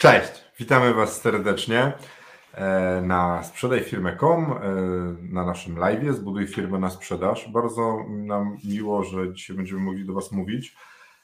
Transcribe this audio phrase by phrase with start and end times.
[0.00, 1.92] Cześć, witamy Was serdecznie
[2.54, 4.58] e, na sprzedajfirmę.com, e,
[5.22, 7.48] na naszym live Zbuduj firmę na sprzedaż.
[7.48, 10.76] Bardzo nam miło, że dzisiaj będziemy mogli do Was mówić.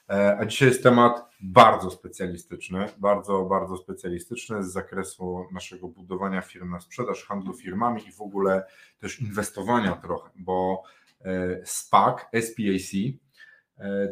[0.09, 6.71] E, a dzisiaj jest temat bardzo specjalistyczny, bardzo, bardzo specjalistyczny z zakresu naszego budowania firm
[6.71, 8.65] na sprzedaż, handlu firmami i w ogóle
[8.99, 10.83] też inwestowania trochę, bo
[11.63, 12.91] SPAC, SPAC,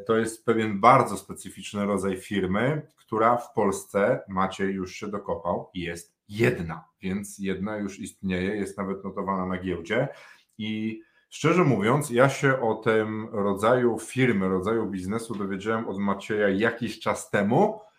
[0.08, 6.16] to jest pewien bardzo specyficzny rodzaj firmy, która w Polsce Maciej już się dokopał jest
[6.30, 10.08] jedna, więc jedna już istnieje, jest nawet notowana na giełdzie.
[10.58, 17.00] I szczerze mówiąc, ja się o tym rodzaju firmy, rodzaju biznesu dowiedziałem od Macieja jakiś
[17.00, 17.95] czas temu, e,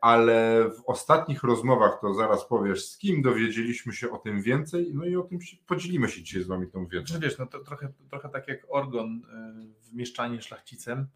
[0.00, 5.04] ale w ostatnich rozmowach, to zaraz powiesz, z kim dowiedzieliśmy się o tym więcej, no
[5.04, 7.20] i o tym się, podzielimy się dzisiaj z Wami tą wiedzą.
[7.20, 11.06] Wiesz, no to trochę, trochę tak jak Orgon e, w Mieszczanie Szlachcicem,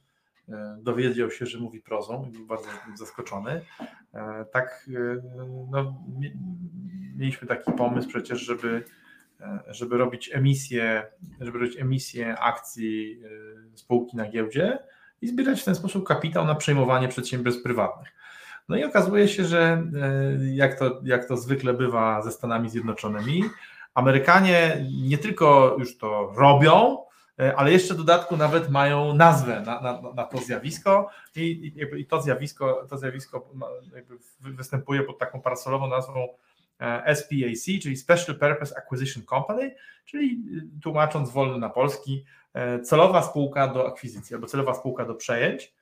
[0.48, 3.60] E, dowiedział się, że mówi prozą i był bardzo zaskoczony.
[4.14, 5.22] E, tak, e,
[5.70, 6.04] no,
[7.16, 8.84] mieliśmy taki pomysł przecież, żeby,
[9.66, 11.06] żeby robić emisję,
[11.40, 13.20] żeby robić emisję akcji
[13.74, 14.78] spółki na giełdzie
[15.22, 18.08] i zbierać w ten sposób kapitał na przejmowanie przedsiębiorstw prywatnych.
[18.68, 19.82] No i okazuje się, że
[20.54, 23.44] jak to, jak to zwykle bywa ze Stanami Zjednoczonymi,
[23.94, 27.06] Amerykanie nie tylko już to robią,
[27.40, 32.00] E, ale jeszcze w dodatku nawet mają nazwę na, na, na to zjawisko i, i,
[32.00, 33.50] i, to zjawisko, to zjawisko
[34.40, 36.28] występuje pod taką parasolową nazwą
[36.80, 40.42] e, SPAC, czyli Special Purpose Acquisition Company, czyli
[40.82, 42.45] tłumacząc wolno na polski, e,
[42.82, 45.74] celowa spółka do akwizycji albo celowa spółka do przejęć,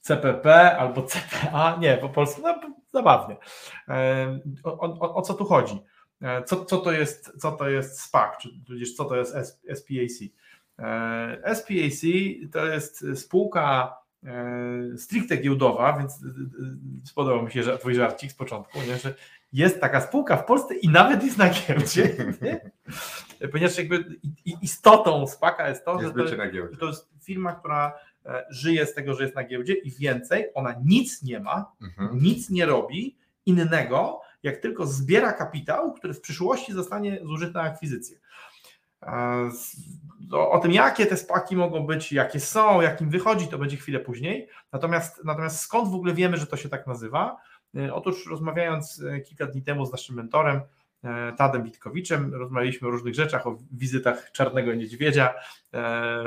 [0.00, 2.60] CPP albo CPA, nie, po polsku, no,
[2.92, 3.36] zabawnie.
[4.64, 5.80] O, o, o co tu chodzi?
[6.22, 9.32] E, co, co, to, jest, co to jest SPAC, czy tudzież co to jest
[9.74, 10.30] SPAC?
[10.78, 12.00] E, SPAC
[12.52, 16.24] to jest spółka e, stricte giełdowa, więc
[17.04, 18.96] spodobał mi się twój żarcik z początku, nie?
[18.98, 19.14] że
[19.52, 22.70] jest taka spółka w Polsce i nawet jest na giełdzie, nie?
[23.52, 24.04] ponieważ jakby
[24.62, 26.28] istotą SPACa jest to, jest że to,
[26.76, 27.94] to jest firma, która
[28.50, 32.18] żyje z tego, że jest na giełdzie i więcej, ona nic nie ma, mhm.
[32.22, 33.16] nic nie robi
[33.46, 38.18] innego, jak tylko zbiera kapitał, który w przyszłości zostanie zużyty na akwizycję.
[39.02, 39.50] E,
[40.32, 44.48] o tym, jakie te spaki mogą być, jakie są, jakim wychodzi, to będzie chwilę później.
[44.72, 47.36] Natomiast, natomiast skąd w ogóle wiemy, że to się tak nazywa?
[47.76, 50.60] E, otóż rozmawiając e, kilka dni temu z naszym mentorem,
[51.36, 55.34] Tadem Witkowiczem, rozmawialiśmy o różnych rzeczach, o wizytach czarnego niedźwiedzia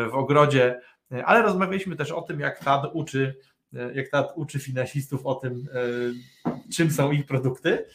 [0.10, 0.82] w ogrodzie,
[1.26, 3.36] ale rozmawialiśmy też o tym, jak Tad uczy
[3.76, 7.86] E, jak ta uczy finansistów o tym, e, czym są ich produkty.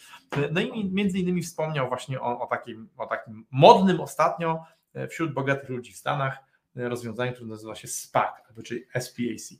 [0.52, 5.32] No i między innymi wspomniał właśnie o, o, takim, o takim modnym ostatnio e, wśród
[5.32, 6.38] bogatych ludzi w Stanach
[6.78, 8.34] rozwiązaniu, które nazywa się SPAC,
[8.64, 9.58] czyli SPAC.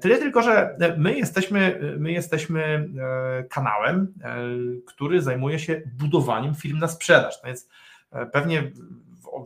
[0.00, 2.88] Tyle tylko, że my jesteśmy, my jesteśmy
[3.50, 4.14] kanałem,
[4.86, 7.34] który zajmuje się budowaniem firm na sprzedaż.
[7.42, 7.68] No więc
[8.32, 8.72] pewnie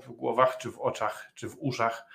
[0.06, 2.06] w, głowach, czy w oczach, czy w uszach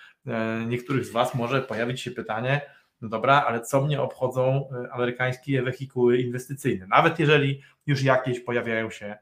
[0.68, 2.62] niektórych z Was może pojawić się pytanie,
[3.02, 9.18] no dobra, ale co mnie obchodzą amerykańskie wehikuły inwestycyjne, nawet jeżeli już jakieś pojawiają się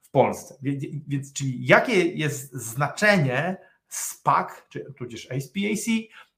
[0.00, 0.54] w Polsce.
[1.08, 3.56] Więc czyli jakie jest znaczenie
[3.90, 5.88] SPAC, czy tudzież SPAC,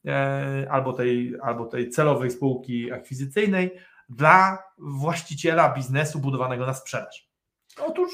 [0.06, 3.70] e, albo tej, albo tej celowej spółki akwizycyjnej
[4.08, 7.30] dla właściciela biznesu budowanego na sprzedaż?
[7.78, 8.10] Otóż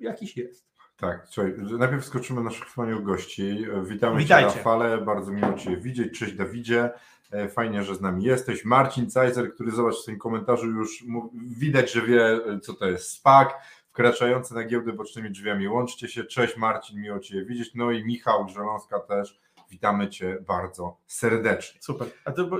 [0.00, 0.68] jakiś jest.
[0.96, 3.66] Tak, słuchaj, najpierw skoczymy na szkoleniu gości.
[3.84, 4.50] Witamy Witajcie.
[4.50, 6.18] Cię na fale, bardzo miło Cię widzieć.
[6.18, 6.90] Cześć Dawidzie.
[7.32, 8.64] E, fajnie, że z nami jesteś.
[8.64, 11.04] Marcin Cajzer, który zobacz w tym komentarzu już
[11.34, 13.48] widać, że wie, co to jest SPAC,
[13.98, 15.68] wkraczający na giełdę bocznymi drzwiami.
[15.68, 16.24] Łączcie się.
[16.24, 17.74] Cześć Marcin, miło Cię widzieć.
[17.74, 19.40] No i Michał Grzeląska też.
[19.70, 21.80] Witamy Cię bardzo serdecznie.
[21.82, 22.08] Super.
[22.24, 22.58] A to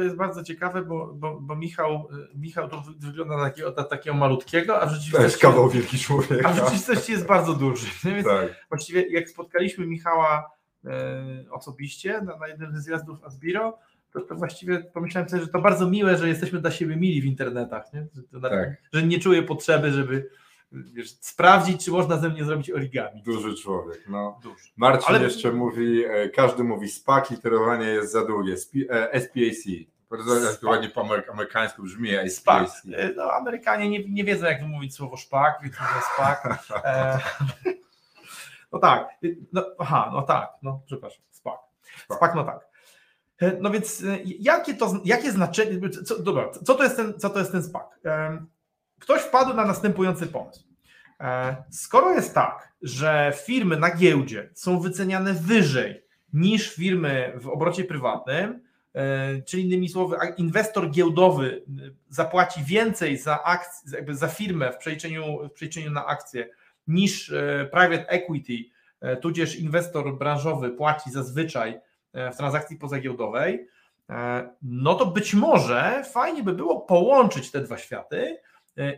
[0.00, 4.16] jest bardzo ciekawe, bo, bo, bo Michał, e, Michał to wygląda na takiego, na takiego
[4.16, 5.16] malutkiego, a w rzeczywistości.
[5.16, 6.46] To jest kawał wielki człowiek.
[6.46, 7.86] A w rzeczywistości jest bardzo duży.
[8.04, 8.66] Więc tak.
[8.68, 10.50] właściwie jak spotkaliśmy Michała
[10.84, 13.78] e, osobiście na, na jednym ze zjazdów Asbiro,
[14.12, 17.24] to, to właściwie pomyślałem sobie, że to bardzo miłe, że jesteśmy dla siebie mili w
[17.24, 18.06] internetach, nie?
[18.32, 18.76] Że, tak.
[18.92, 20.30] że nie czuję potrzeby, żeby
[20.72, 23.22] wiesz, sprawdzić, czy można ze mnie zrobić origami.
[23.22, 24.40] Duży człowiek, no.
[24.42, 24.68] Duży.
[24.76, 25.24] Marcin Ale...
[25.24, 29.64] jeszcze mówi, e, każdy mówi SPAC, literowanie jest za długie, SPAC.
[30.10, 30.62] Bardzo SPAC.
[30.62, 32.82] ładnie po amery- amerykańsku brzmi SPAC.
[32.94, 36.70] E, No, Amerykanie nie, nie wiedzą, jak wymówić słowo szpak, więc mówią SPAC.
[36.84, 37.18] E,
[38.72, 39.08] no tak,
[39.52, 41.58] no, aha, no tak, no przepraszam, SPAC.
[42.16, 42.34] SPAC.
[42.34, 42.68] No tak.
[43.40, 47.30] E, No więc e, jakie, to, jakie znaczenie, co, dobra, co to jest ten, co
[47.30, 47.82] to jest ten SPAC?
[49.00, 50.64] Ktoś wpadł na następujący pomysł.
[51.20, 56.02] E, Skoro jest tak, że firmy na giełdzie są wyceniane wyżej
[56.32, 58.62] niż firmy w obrocie prywatnym,
[58.94, 64.76] e, czyli innymi słowy, inwestor giełdowy e, zapłaci więcej za, akc- jakby za firmę w
[64.76, 66.48] przeliczeniu, w przeliczeniu na akcję
[66.88, 67.32] niż
[67.72, 68.52] private equity,
[69.20, 71.80] tudzież inwestor branżowy płaci zazwyczaj
[72.14, 73.68] w transakcji pozagiełdowej,
[74.62, 78.38] no to być może fajnie by było połączyć te dwa światy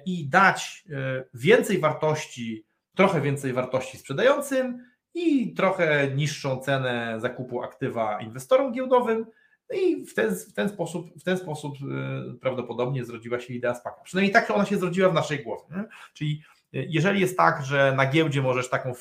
[0.07, 2.65] i dać e, więcej wartości,
[2.95, 4.85] trochę więcej wartości sprzedającym
[5.15, 9.27] i trochę niższą cenę zakupu aktywa inwestorom giełdowym.
[9.71, 13.75] No i w ten, w ten sposób, w ten sposób e, prawdopodobnie zrodziła się idea
[13.75, 13.95] SPAC.
[14.05, 15.65] Przynajmniej tak ona się zrodziła w naszej głowie.
[15.71, 15.85] Nie?
[16.15, 16.43] Czyli
[16.75, 18.93] e, jeżeli jest tak, że na giełdzie możesz taką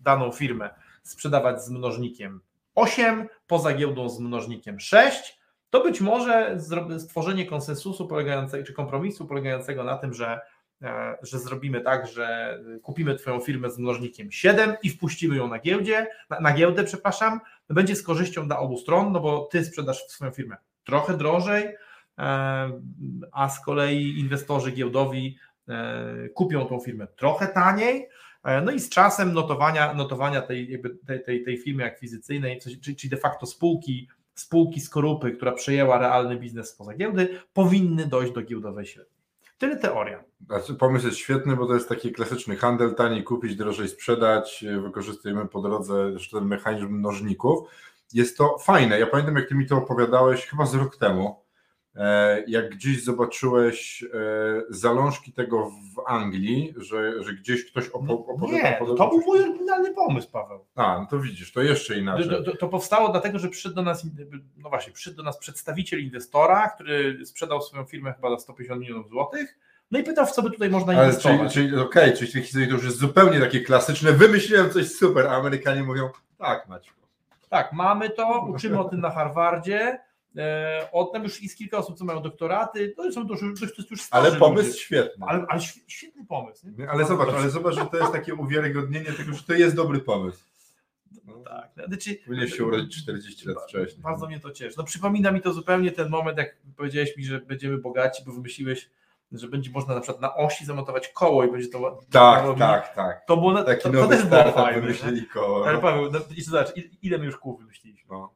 [0.00, 0.70] daną firmę
[1.02, 2.40] sprzedawać z mnożnikiem
[2.74, 5.38] 8, poza giełdą z mnożnikiem 6,
[5.74, 6.58] to być może
[6.98, 10.40] stworzenie konsensusu polegającego, czy kompromisu polegającego na tym, że,
[10.82, 15.58] e, że zrobimy tak, że kupimy Twoją firmę z mnożnikiem 7 i wpuścimy ją na
[15.58, 17.40] giełdzie, na, na giełdę, przepraszam,
[17.70, 21.74] będzie z korzyścią dla obu stron, no bo Ty sprzedasz swoją firmę trochę drożej, e,
[23.32, 25.38] a z kolei inwestorzy giełdowi
[25.68, 28.08] e, kupią tą firmę trochę taniej,
[28.44, 32.60] e, no i z czasem notowania, notowania tej, tej, tej, tej firmy akwizycyjnej,
[32.98, 38.42] czyli de facto spółki, spółki Skorupy, która przejęła realny biznes spoza giełdy, powinny dojść do
[38.42, 39.14] giełdowej średniej.
[39.58, 40.24] Tyle teoria.
[40.46, 45.46] Znaczy, pomysł jest świetny, bo to jest taki klasyczny handel, taniej kupić, drożej sprzedać, wykorzystujemy
[45.46, 47.68] po drodze ten mechanizm mnożników.
[48.12, 48.98] Jest to fajne.
[49.00, 51.43] Ja pamiętam, jak ty mi to opowiadałeś chyba z rok temu,
[52.46, 54.08] jak gdzieś zobaczyłeś e,
[54.68, 58.50] zalążki tego w Anglii, że, że gdzieś ktoś opo- opowiadał.
[58.90, 60.64] Nie, to był mój oryginalny pomysł, Paweł.
[60.74, 62.28] A, no to widzisz, to jeszcze inaczej.
[62.28, 64.06] To, to, to powstało dlatego, że przyszedł do nas,
[64.56, 69.08] no właśnie, przyszedł do nas przedstawiciel inwestora, który sprzedał swoją firmę chyba za 150 milionów
[69.08, 69.58] złotych,
[69.90, 71.52] no i pytał, w co by tutaj można Ale inwestować.
[71.54, 74.12] czyli, czyli okej, czyli w tej historii to już jest zupełnie takie klasyczne.
[74.12, 76.08] Wymyśliłem coś super, a Amerykanie mówią,
[76.38, 76.94] tak, Maciek.
[77.48, 79.98] Tak, mamy to, uczymy o tym na Harvardzie.
[80.36, 82.94] E, o tym już jest kilka osób, co mają doktoraty.
[82.96, 84.78] To są to już, to jest już starzy Ale pomysł ludzie.
[84.80, 85.26] świetny.
[85.28, 86.66] Ale, ale świ- świetny pomysł.
[86.78, 86.90] Nie?
[86.90, 90.44] Ale zobacz, ale zobacz, że to jest takie uwiarygodnienie tego, że to jest dobry pomysł.
[91.24, 91.70] No tak.
[91.88, 94.02] Znaczy, Powinieneś się urodzić 40 lat wcześniej.
[94.02, 94.74] Bardzo mnie to cieszy.
[94.78, 98.90] No przypomina mi to zupełnie ten moment, jak powiedziałeś mi, że będziemy bogaci, bo wymyśliłeś,
[99.32, 102.00] że będzie można na przykład na osi zamontować koło i będzie to.
[102.10, 103.26] Tak, to, tak, tak.
[103.26, 104.92] To, było, na- Taki to, to też było fajne.
[105.32, 105.68] koło.
[105.68, 108.08] Ale Paweł, no, i zobacz, ile- ile my już kół wymyśliliśmy.
[108.10, 108.34] No,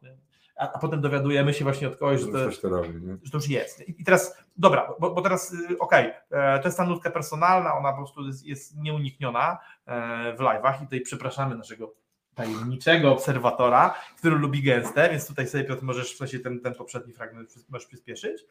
[0.59, 3.49] A, a potem dowiadujemy się właśnie od kogoś, że to, to robi, że to już
[3.49, 3.89] jest.
[3.89, 7.75] I i teraz, dobra, bo, bo teraz, y, okej, e, to jest ta nutka personalna,
[7.75, 11.95] ona po prostu jest, jest nieunikniona e, w live'ach i tutaj przepraszamy naszego
[12.35, 17.13] tajemniczego obserwatora, który lubi gęste, więc tutaj sobie Piotr możesz w sensie ten, ten poprzedni
[17.13, 18.45] fragment możesz przyspieszyć.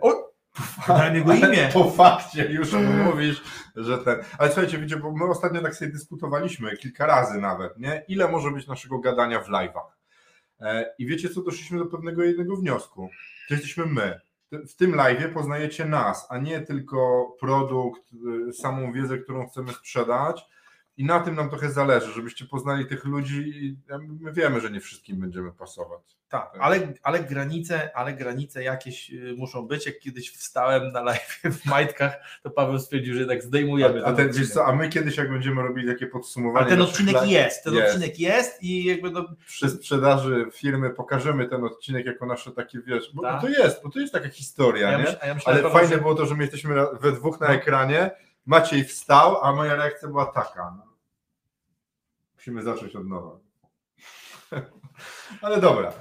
[0.00, 0.30] O,
[0.88, 1.68] dałem jego imię.
[1.72, 3.42] Po fakcie już mówisz,
[3.76, 4.16] że ten.
[4.38, 8.04] Ale słuchajcie, wiecie, bo my ostatnio tak sobie dyskutowaliśmy kilka razy nawet, nie?
[8.08, 9.99] Ile może być naszego gadania w live'ach?
[10.60, 13.10] E, I wiecie co, doszliśmy do pewnego jednego wniosku.
[13.48, 14.20] To jesteśmy my.
[14.52, 18.02] W tym live'ie poznajecie nas, a nie tylko produkt,
[18.48, 20.46] y, samą wiedzę, którą chcemy sprzedać.
[21.00, 23.76] I na tym nam trochę zależy, żebyście poznali tych ludzi i
[24.20, 26.00] my wiemy, że nie wszystkim będziemy pasować.
[26.28, 29.86] Tak, ale, ale, granice, ale granice jakieś y, muszą być.
[29.86, 34.12] Jak kiedyś wstałem na live w majtkach, to Paweł stwierdził, że jednak zdejmujemy A, a,
[34.12, 36.66] ten, co, a my kiedyś jak będziemy robili takie podsumowanie.
[36.66, 37.86] Ale ten odcinek live- jest, ten Jest.
[37.94, 43.10] odcinek jest i jakby no, przy sprzedaży firmy pokażemy ten odcinek jako nasze takie, wiesz,
[43.14, 43.34] bo, Tak.
[43.40, 45.04] bo to jest, bo to jest taka historia, ja nie?
[45.26, 47.54] ja myślę, Ale fajne że- było to, że my jesteśmy we dwóch na No.
[47.54, 48.10] ekranie,
[48.46, 50.76] Maciej wstał, a moja reakcja była taka.
[52.40, 53.38] Musimy zacząć od nowa.
[55.42, 55.92] Ale dobra.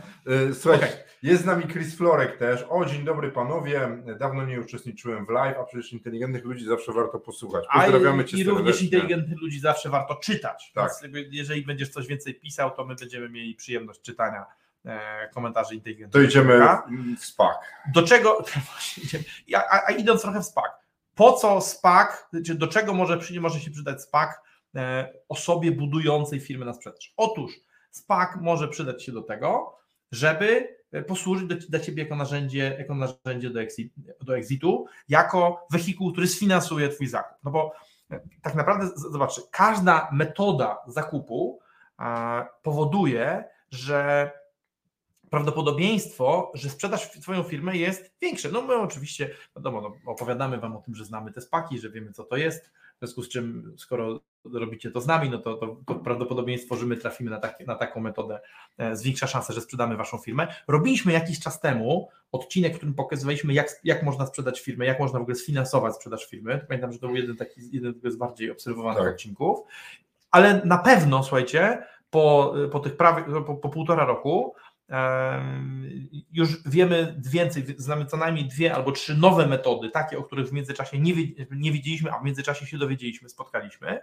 [0.50, 0.98] Y, Słuchajcie, Okej.
[1.24, 2.66] jest z nami Chris Florek też.
[2.70, 4.04] O, dzień dobry panowie.
[4.20, 7.66] Dawno nie uczestniczyłem w live, a przecież inteligentnych ludzi zawsze warto posłuchać.
[7.70, 8.86] A Pozdrawiamy i, cię i również serdecznie.
[8.98, 10.72] inteligentnych ludzi zawsze warto czytać.
[10.76, 10.92] Tak.
[11.04, 14.46] Więc jeżeli będziesz coś więcej pisał, to my będziemy mieli przyjemność czytania
[14.86, 16.24] e, komentarzy inteligentnych.
[16.24, 16.88] To idziemy człowieka.
[17.20, 17.56] w SPAC.
[17.94, 18.44] Do czego,
[19.56, 20.66] a, a, a idąc trochę w SPAC,
[21.16, 22.10] po co SPAC,
[22.46, 24.38] czy do czego może, może się przydać SPAC e,
[25.30, 27.14] osobie budującej firmy na sprzedaż?
[27.18, 27.54] Otóż
[27.92, 29.78] SPAC może przydać się do tego,
[30.12, 33.60] żeby e, posłużyć do, dla Ciebie jako narzędzie, jako narzędzie do,
[34.22, 37.38] do exitu, jako wehikuł, który sfinansuje Twój zakup.
[37.44, 37.74] No bo
[38.12, 41.60] e, tak naprawdę, zobaczcie, każda metoda zakupu
[42.00, 44.32] e, powoduje, że
[45.30, 48.50] prawdopodobieństwo, że sprzedasz Twoją firmę jest większe.
[48.52, 52.12] No my oczywiście, wiadomo, no, opowiadamy Wam o tym, że znamy te spaki, że wiemy
[52.12, 52.72] co to jest,
[53.02, 54.20] w związku z czym skoro
[54.54, 57.76] robicie to z nami, no to, to, to prawdopodobieństwo, że my trafimy na, taki, na
[57.76, 58.40] taką metodę
[58.78, 60.48] e, zwiększa szansę, że sprzedamy Waszą firmę.
[60.68, 65.20] Robiliśmy jakiś czas temu odcinek, w którym pokazywaliśmy jak, jak można sprzedać firmę, jak można
[65.20, 66.66] w ogóle sfinansować sprzedaż firmy.
[66.68, 69.14] Pamiętam, że to był jeden taki, jeden z bardziej obserwowanych tak.
[69.14, 69.60] odcinków,
[70.32, 74.56] ale na pewno, słuchajcie, po, po tych prawie, po, po półtora roku
[76.32, 80.54] już wiemy więcej, znamy co najmniej dwie albo trzy nowe metody, takie, o których w
[80.54, 84.02] międzyczasie nie, wiedzieliśmy, a w międzyczasie się dowiedzieliśmy, spotkaliśmy.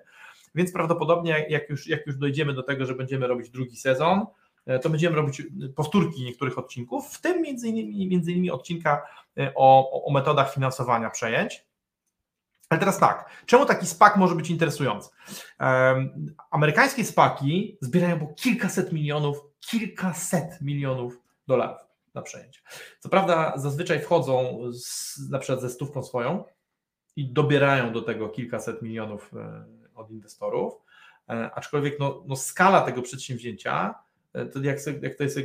[0.55, 4.27] Więc prawdopodobnie, jak już, jak już dojdziemy do tego, że będziemy robić drugi sezon,
[4.67, 5.43] e, to będziemy robić
[5.77, 9.07] powtórki niektórych odcinków, w tym między innymi, między innymi odcinka
[9.39, 11.67] e, o, o metodach finansowania przejęć.
[12.69, 15.11] Ale teraz tak, czemu taki SPAC może być interesujący?
[16.51, 21.81] Amerykańskie SPACi zbierają po kilkaset milionów kilkaset milionów dolarów
[22.15, 22.61] na przejęcie.
[23.01, 26.45] Co prawda zazwyczaj wchodzą z, na przykład ze stówką swoją
[27.17, 30.75] i dobierają do tego kilkaset milionów e, od inwestorów,
[31.29, 33.95] e, aczkolwiek no, no skala tego przedsięwzięcia,
[34.33, 35.39] e, to jak, sobie, jak to jest,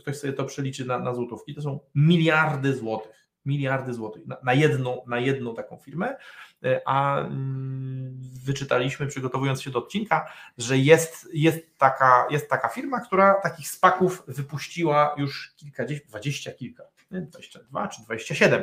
[0.00, 4.52] ktoś sobie to przeliczy na, na złotówki, to są miliardy złotych miliardy złotych na, na,
[4.52, 6.16] jedną, na jedną taką firmę,
[6.64, 13.00] e, a mm, wyczytaliśmy przygotowując się do odcinka, że jest, jest, taka, jest taka firma,
[13.00, 18.62] która takich spaków wypuściła już kilkadziesiąt, dwadzieścia kilka, 22 czy 27.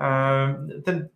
[0.00, 1.08] E, ten,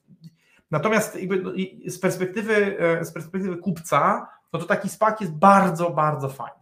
[0.71, 1.52] natomiast no,
[1.87, 6.61] z perspektywy, e, z perspektywy kupca, no to taki spak jest bardzo, bardzo fajny.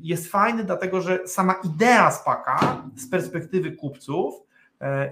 [0.00, 4.47] Jest fajny, dlatego że sama idea spaka z perspektywy kupców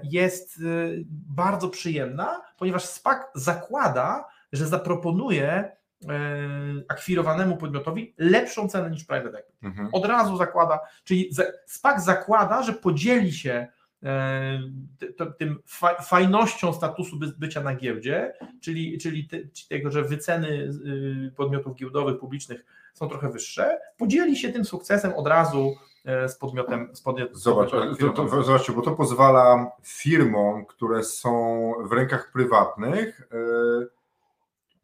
[0.03, 5.75] jest y, bardzo przyjemna, ponieważ SPAC zakłada, że zaproponuje e,
[6.89, 9.67] akwirowanemu podmiotowi lepszą cenę niż private equity.
[9.67, 9.89] Mhm.
[9.93, 11.31] Od razu zakłada, czyli
[11.67, 13.67] SPAC zakłada, że podzieli się
[14.03, 14.61] e,
[15.39, 15.59] tym
[16.05, 19.29] fajnością statusu bycia na giełdzie, czyli, czyli
[19.69, 25.27] tego, że wyceny y, podmiotów giełdowych, publicznych są trochę wyższe, podzieli się tym sukcesem od
[25.27, 25.96] razu E,
[26.29, 26.97] z podmiotem.
[26.97, 33.29] Z podmiotem Zobacz, to, to, zobaczcie, bo to pozwala firmom, które są w rękach prywatnych,
[33.33, 33.37] e,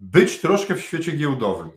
[0.01, 1.71] być troszkę w świecie giełdowym.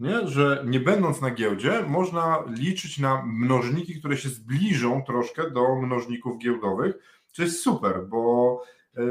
[0.00, 0.28] Nie?
[0.28, 6.38] Że nie będąc na giełdzie, można liczyć na mnożniki, które się zbliżą troszkę do mnożników
[6.38, 6.94] giełdowych,
[7.32, 8.62] co jest super, bo
[8.96, 9.02] e,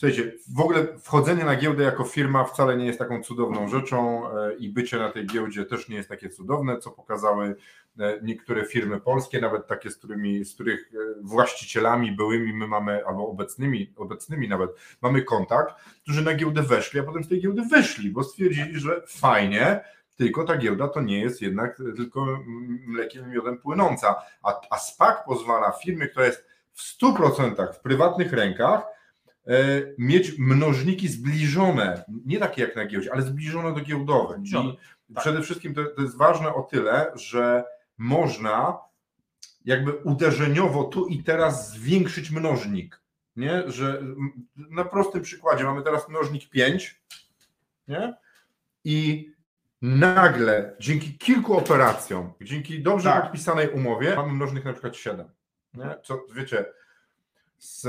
[0.00, 4.22] Słuchajcie, w ogóle wchodzenie na giełdę jako firma wcale nie jest taką cudowną rzeczą
[4.58, 7.56] i bycie na tej giełdzie też nie jest takie cudowne, co pokazały
[7.98, 13.06] E, niektóre firmy polskie, nawet takie, z, którymi, z których e, właścicielami byłymi my mamy,
[13.06, 14.70] albo obecnymi, obecnymi nawet
[15.02, 19.02] mamy kontakt, którzy na giełdę weszli, a potem z tej giełdy wyszli, bo stwierdzili, że
[19.06, 19.84] fajnie,
[20.16, 22.38] tylko ta giełda to nie jest jednak tylko
[22.86, 28.32] mlekiem i miodem płynąca, a, a SPAC pozwala firmie, która jest w 100% w prywatnych
[28.32, 28.99] rękach, e,
[29.98, 34.38] mieć mnożniki zbliżone, nie takie jak na giełdzie, ale zbliżone do giełdowych.
[34.46, 34.52] I
[35.14, 35.22] tak.
[35.22, 37.64] przede wszystkim to, to jest ważne o tyle, że
[37.98, 38.78] można
[39.64, 43.00] jakby uderzeniowo tu i teraz zwiększyć mnożnik.
[43.36, 43.62] Nie?
[43.66, 44.02] Że
[44.56, 47.00] na prostym przykładzie mamy teraz mnożnik 5
[47.88, 48.14] nie?
[48.84, 49.30] i
[49.82, 53.22] nagle dzięki kilku operacjom, dzięki dobrze tak.
[53.22, 55.28] podpisanej umowie mamy mnożnik na przykład 7.
[55.74, 55.96] Nie?
[56.04, 56.64] Co wiecie,
[57.60, 57.86] z,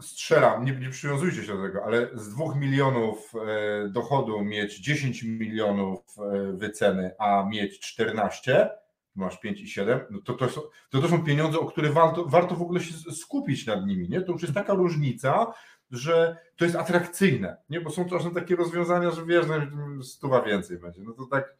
[0.00, 5.22] strzelam, nie, nie przywiązujcie się do tego, ale z 2 milionów e, dochodu mieć 10
[5.22, 8.70] milionów e, wyceny, a mieć 14,
[9.14, 12.24] masz 5 i 7, no to, to, są, to, to są pieniądze, o które warto,
[12.24, 14.08] warto w ogóle się skupić nad nimi.
[14.08, 14.20] Nie?
[14.20, 15.52] To już jest taka różnica,
[15.90, 17.80] że to jest atrakcyjne, nie?
[17.80, 21.02] bo są czasem takie rozwiązania, że wiesz, no, stuwa więcej będzie.
[21.02, 21.54] No to tak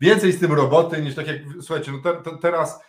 [0.00, 2.80] więcej z tym roboty niż tak jak, słuchajcie, no te, te, teraz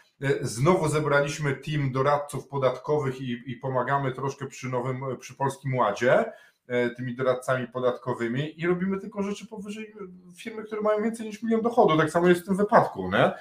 [0.42, 6.32] znowu zebraliśmy team doradców podatkowych i, i pomagamy troszkę przy nowym, przy Polskim Ładzie,
[6.68, 9.96] e, tymi doradcami podatkowymi i robimy tylko rzeczy powyżej
[10.38, 11.98] firmy, które mają więcej niż milion dochodu.
[11.98, 13.12] Tak samo jest w tym wypadku.
[13.12, 13.32] Nie?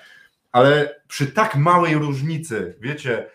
[0.53, 3.31] ale przy tak małej różnicy, wiecie,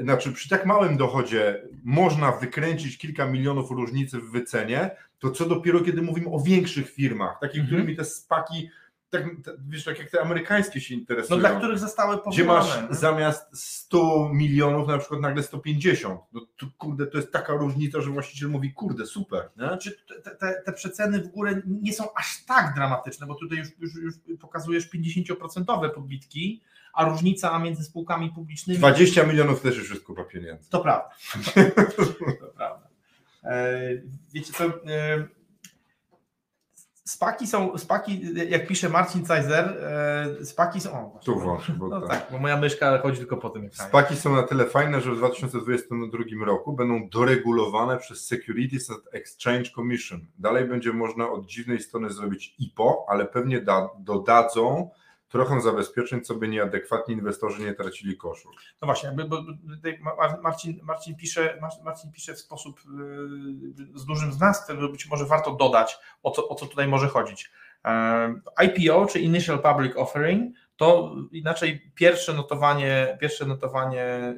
[0.00, 5.80] znaczy przy tak małym dochodzie można wykręcić kilka milionów różnicy w wycenie, to co dopiero
[5.80, 7.68] kiedy mówimy o większych firmach, takich, mm -hmm.
[7.68, 8.70] którymi te spaki
[9.10, 9.24] tak,
[9.68, 11.40] wiesz, tak jak te amerykańskie się interesują.
[11.40, 12.34] No dla których zostały powołane.
[12.34, 12.96] Gdzie masz nie?
[12.96, 16.20] zamiast 100 milionów na przykład nagle 150.
[16.32, 19.50] No to, kurde, to jest taka różnica, że właściciel mówi, kurde, super.
[19.56, 19.78] Nie?
[19.78, 23.68] Czy te, te, te przeceny w górę nie są aż tak dramatyczne, bo tutaj już,
[23.78, 26.60] już, już pokazujesz 50% podbitki,
[26.92, 28.78] a różnica między spółkami publicznymi...
[28.78, 30.70] 20 milionów też już jest kupa pieniędzy.
[30.70, 31.10] To prawda.
[31.96, 32.88] to prawda.
[33.44, 33.80] E,
[34.32, 34.64] wiecie co...
[37.04, 39.64] Spaki są, spaki, jak pisze Marcin Cajzer,
[40.40, 41.14] e, spaki są.
[41.14, 42.10] O, Tu włącz, bo no tak.
[42.10, 43.70] tak, bo moja myszka chodzi tylko po tym.
[43.72, 49.70] Spaki są na tyle fajne, że w 2022 roku będą doregulowane przez Securities and Exchange
[49.74, 50.26] Commission.
[50.38, 54.90] Dalej będzie można od dziwnej strony zrobić IPO, ale pewnie da, dodadzą
[55.30, 58.52] trochę zabezpieczeń, co by nieadekwatni inwestorzy nie tracili koszul.
[58.82, 59.44] No właśnie, bo
[60.42, 62.80] Marcin, Marcin, pisze, Mar- Marcin pisze w sposób
[63.78, 67.08] yy, z dużym znawstwem, że być może warto dodać, o co, o co tutaj może
[67.08, 67.50] chodzić.
[67.84, 74.34] Em, IPO, czy Initial Public Offering, to inaczej pierwsze notowanie, pierwsze notowanie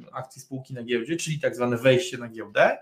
[0.00, 2.78] yy, akcji spółki na giełdzie, czyli tak zwane wejście na giełdę.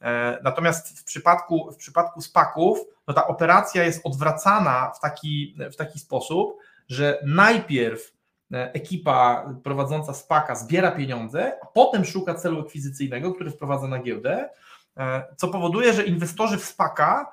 [0.00, 5.76] E, Natomiast w przypadku, w przypadku SPAC-ów, no ta operacja jest odwracana w taki, w
[5.76, 6.56] taki sposób,
[6.88, 8.12] że najpierw
[8.52, 14.48] e, ekipa prowadząca SPACA zbiera pieniądze, a potem szuka celu akwizycyjnego, który wprowadza na giełdę,
[14.96, 17.26] e, co powoduje, że inwestorzy w SPACA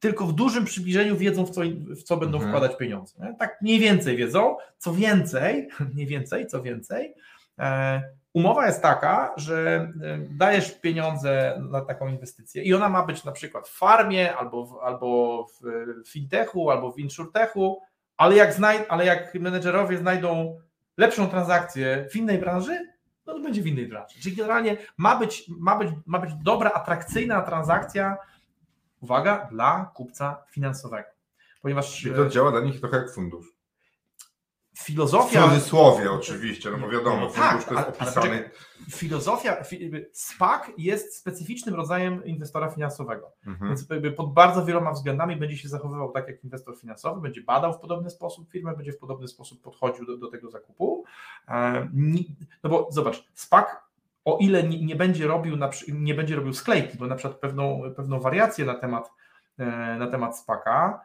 [0.00, 1.60] tylko w dużym przybliżeniu wiedzą, w co,
[1.96, 2.52] w co będą Mhm.
[2.54, 3.34] wkładać pieniądze.
[3.38, 4.56] Tak mniej więcej wiedzą.
[4.78, 7.14] Co więcej, mniej więcej, co więcej,
[7.58, 9.92] e, umowa jest taka, że
[10.30, 14.78] dajesz pieniądze na taką inwestycję i ona ma być na przykład w farmie, albo w,
[14.82, 17.80] albo w fintechu, albo w insurtechu,
[18.22, 20.60] ale jak, znaj- ale jak menedżerowie znajdą
[20.96, 22.88] lepszą transakcję w innej branży,
[23.26, 24.20] no to będzie w innej branży.
[24.20, 28.16] Czyli generalnie ma być, ma być, ma być dobra, atrakcyjna transakcja,
[29.00, 31.08] uwaga, dla kupca finansowego.
[31.62, 33.46] Ponieważ I to e, działa dla nich trochę jak fundusz.
[34.74, 35.48] W filozofia.
[35.48, 38.50] cudzysłowie oczywiście, no bo wiadomo, Tak, to jest poczekaj.
[38.90, 39.56] Filozofia,
[40.12, 43.32] SPAC jest specyficznym rodzajem inwestora finansowego.
[43.46, 43.68] Mhm.
[43.68, 47.72] Więc jakby pod bardzo wieloma względami będzie się zachowywał tak jak inwestor finansowy, będzie badał
[47.72, 51.04] w podobny sposób firmę, będzie w podobny sposób podchodził do, do tego zakupu.
[51.48, 51.88] E,
[52.64, 53.66] No bo zobacz, SPAC,
[54.24, 55.56] o ile nie, będzie robił
[55.92, 59.10] nie będzie robił sklejki, bo na przykład pewną, pewną wariację na temat,
[59.58, 61.00] e, na temat SPACa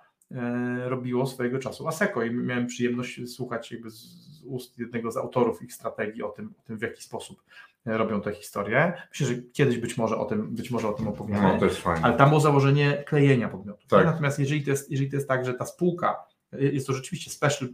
[0.85, 5.73] robiło swojego czasu ASECO i miałem przyjemność słuchać jakby z, ust jednego z autorów ich
[5.73, 7.43] strategii o tym, o tym w jaki sposób
[7.85, 8.93] e, robią tę historię.
[9.09, 11.41] Myślę, że kiedyś być może o tym, być może o tym opowiemy.
[11.41, 12.05] No to jest fajne.
[12.05, 13.89] Ale tam było założenie klejenia podmiotów.
[13.89, 14.05] Tak.
[14.05, 17.31] Natomiast jeżeli to, jest, jeżeli to jest tak, że ta spółka y, jest to rzeczywiście
[17.31, 17.69] special,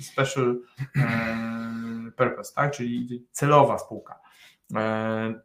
[0.00, 0.60] special
[0.96, 2.72] e, purpose, tak?
[2.72, 4.20] czyli celowa spółka,
[4.76, 5.40] e,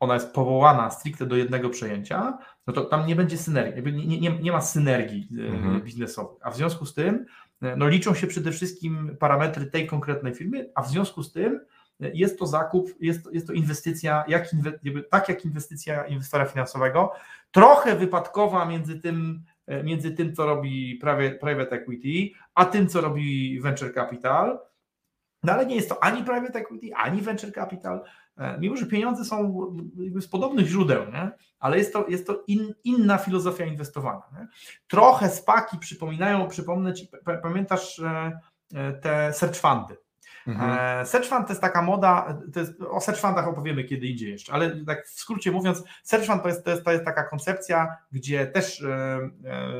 [0.00, 4.38] ona jest powołana stricte do jednego przejęcia, no to tam nie będzie synergii, nie, nie,
[4.38, 5.80] nie ma synergii e, Mhm.
[5.80, 6.36] biznesowej.
[6.42, 7.26] A w związku z tym
[7.62, 11.60] e, no, liczą się przede wszystkim parametry tej konkretnej firmy, a w związku z tym
[12.00, 14.72] e, jest to zakup, jest, jest to inwestycja, jak inwe,
[15.10, 17.12] tak jak inwestycja inwestora finansowego,
[17.50, 19.42] trochę wypadkowa między tym,
[19.84, 24.58] między tym co robi prawie, private equity, a tym, co robi venture capital.
[25.42, 28.04] No ale nie jest to ani private equity, ani venture capital,
[28.58, 29.66] mimo że pieniądze są
[30.20, 31.30] z podobnych źródeł, nie?
[31.58, 34.22] ale jest to, jest to in, inna filozofia inwestowania.
[34.32, 34.48] Nie?
[34.88, 37.08] Trochę spaki przypominają, przypomnę Ci,
[37.42, 38.40] pamiętasz e,
[38.74, 39.96] e, te search fundy.
[40.46, 41.00] Mhm.
[41.00, 44.52] E, Search fund to jest taka moda, jest, o search fundach opowiemy kiedy indziej jeszcze,
[44.52, 47.96] ale tak w skrócie mówiąc, search fund to jest, to jest, to jest taka koncepcja,
[48.12, 49.70] gdzie też e, e,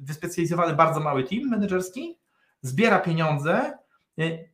[0.00, 2.18] wyspecjalizowany bardzo mały team menedżerski
[2.62, 3.78] zbiera pieniądze e,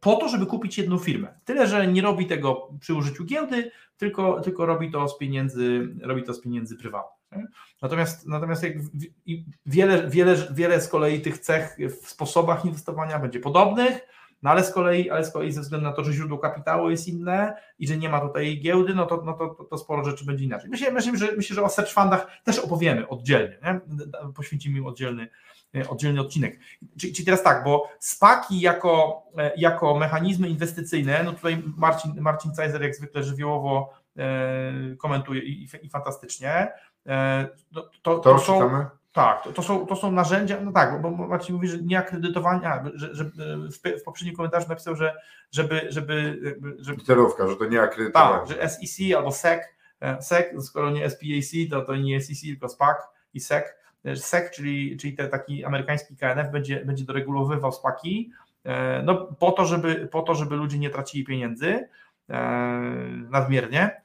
[0.01, 1.35] po to, żeby kupić jedną firmę.
[1.45, 6.23] Tyle, że nie robi tego przy użyciu giełdy, tylko, tylko robi to z pieniędzy, robi
[6.23, 7.47] to z pieniędzy prywatnych.
[7.83, 8.73] Natomiast, natomiast jak
[9.67, 14.01] wiele, wiele, wiele z kolei tych cech w sposobach inwestowania będzie podobnych,
[14.43, 17.09] no ale z kolei, ale z kolei ze względu na to, że źródło kapitału jest
[17.09, 20.25] inne i że nie ma tutaj giełdy, no to, no to, to, to sporo rzeczy
[20.25, 20.71] będzie inaczej.
[20.71, 23.81] Myślę, myślę, że, myślę, że o search fundach też opowiemy oddzielnie, nie?
[24.35, 25.29] poświęcimy im oddzielny,
[25.89, 26.59] oddzielny odcinek.
[27.01, 32.53] Czyli, czyli teraz tak, bo spaki jako, e, jako mechanizmy inwestycyjne, no tutaj Marcin, Marcin
[32.55, 36.73] Cajzer jak zwykle żywiołowo e, komentuje i, i fantastycznie.
[37.07, 38.87] E, to, to, To są, czytamy?
[39.13, 43.15] tak, to, to, są, to są narzędzia, no tak, bo Marcin mówi, że nieakredytowania, że,
[43.15, 45.15] że w, w poprzednim komentarzu napisał, że
[45.51, 46.41] żeby, żeby,
[46.79, 48.47] żeby Literówka, że to nie akredytowanie.
[48.47, 49.61] tak, że SEC albo SEC,
[50.01, 52.97] e, SEC, skoro nie SPAC, to, to nie SEC, tylko SPAC
[53.35, 53.65] i SEC.
[54.05, 58.31] E, SEC, czyli, czyli ten taki amerykański KNF będzie, będzie doregulowywał SPACi,
[58.65, 61.89] e, no po to, żeby, po to, żeby ludzie nie tracili pieniędzy
[62.31, 62.41] e,
[63.31, 64.01] nadmiernie.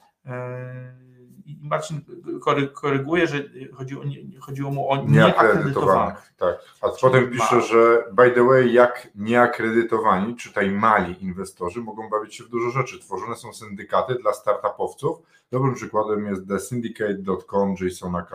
[1.46, 2.02] I Marcin
[2.42, 3.38] kory- koryguje, że
[3.74, 4.04] chodziło,
[4.40, 6.34] chodziło mu o nieakredytowanych.
[6.38, 6.56] Tak.
[6.82, 12.44] A potem pisze, że by the way, jak nieakredytowani, czytaj mali inwestorzy, mogą bawić się
[12.44, 13.00] w dużo rzeczy.
[13.00, 15.22] Tworzone są syndykaty dla startupowców.
[15.52, 18.26] Dobrym przykładem jest thesyndicate.com Jasona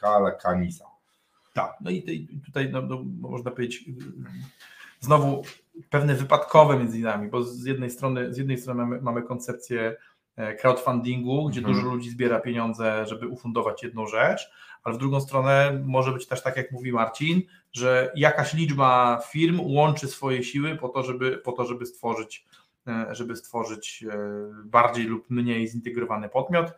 [0.00, 0.95] Calacanisa.
[1.56, 3.92] Tak, no i tutaj no, no, można powiedzieć y,
[5.00, 5.42] znowu
[5.90, 9.96] pewne wypadkowe między nami, bo z jednej strony, z jednej strony mamy, mamy koncepcję
[10.60, 11.76] crowdfundingu, gdzie Mhm.
[11.76, 14.50] dużo ludzi zbiera pieniądze, żeby ufundować jedną rzecz,
[14.84, 17.42] ale w drugą stronę może być też tak, jak mówi Marcin,
[17.72, 22.46] że jakaś liczba firm łączy swoje siły po to, żeby, po to, żeby stworzyć,
[22.86, 24.18] e, żeby stworzyć e,
[24.64, 26.72] bardziej lub mniej zintegrowany podmiot.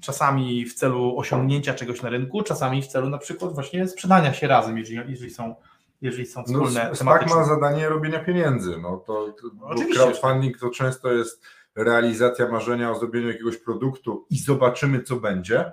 [0.00, 4.46] Czasami w celu osiągnięcia czegoś na rynku, czasami w celu na przykład właśnie sprzedania się
[4.48, 5.54] razem, jeżeli, jeżeli są,
[6.00, 7.36] jeżeli są No, wspólne SPAC tematyczne.
[7.36, 8.78] ma zadanie robienia pieniędzy.
[8.82, 9.94] No to, Oczywiście.
[10.02, 11.42] crowdfunding to często jest
[11.74, 15.72] realizacja marzenia o zrobieniu jakiegoś produktu i zobaczymy, co będzie.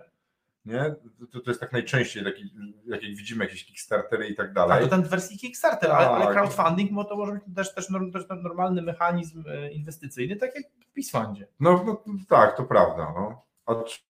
[0.65, 0.95] Nie?
[1.31, 2.43] To, to jest tak najczęściej, taki,
[2.85, 4.83] jak, widzimy jakieś Kickstartery i tak Tak, dalej.
[4.83, 6.33] to ten wersji Kickstarter, ale, ale Tak.
[6.33, 10.63] crowdfunding bo to może być też, też, norm- też normalny mechanizm e, inwestycyjny, tak jak
[10.89, 11.47] w PeaceFundzie.
[11.59, 13.13] No, no tak, to prawda.
[13.15, 13.41] No.
[13.65, 14.08] Acz,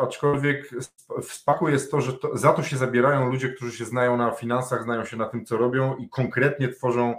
[0.00, 0.70] aczkolwiek
[1.22, 4.30] w spaku jest to, że to, za to się zabierają ludzie, którzy się znają na
[4.30, 7.14] finansach, znają się na tym, co robią i konkretnie tworzą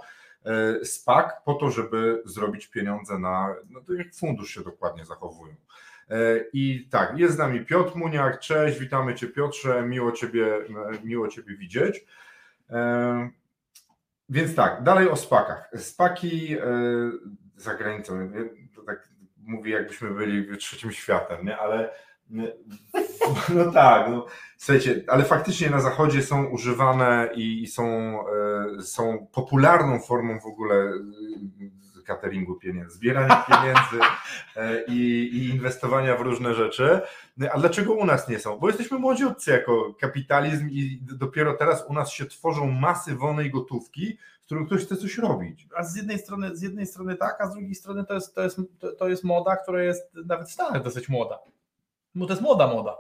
[0.45, 5.55] e, SPAK po to, żeby zrobić pieniądze na, no to jak fundusz się dokładnie zachowują.
[6.09, 6.15] E,
[6.53, 11.27] I tak, jest z nami Piotr Muniak, cześć, witamy Cię Piotrze, miło Ciebie, e, miło
[11.27, 12.05] ciebie widzieć.
[14.29, 15.69] Więc tak, dalej o SPAKach.
[15.75, 16.57] SPAKi
[17.55, 18.31] za granicą,
[18.85, 21.57] tak mówię jakbyśmy byli trzecim światem, nie?
[21.57, 21.89] ale
[23.55, 24.25] no tak, no,
[24.57, 30.45] słuchajcie, ale faktycznie na zachodzie są używane i, i są, e, są popularną formą w
[30.45, 33.99] ogóle e, cateringu pieniędzy, zbierania pieniędzy
[34.55, 37.01] e, i, i inwestowania w różne rzeczy.
[37.51, 38.59] A dlaczego u nas nie są?
[38.59, 44.17] Bo jesteśmy młodziutcy jako kapitalizm i dopiero teraz u nas się tworzą masy wolnej gotówki,
[44.41, 45.67] z którą ktoś chce coś robić.
[45.75, 48.43] A z jednej strony, z jednej strony tak, a z drugiej strony to jest, to
[48.43, 51.39] jest, to, to jest moda, która jest nawet w Stanach dosyć młoda.
[52.15, 52.97] Bo to jest moda moda.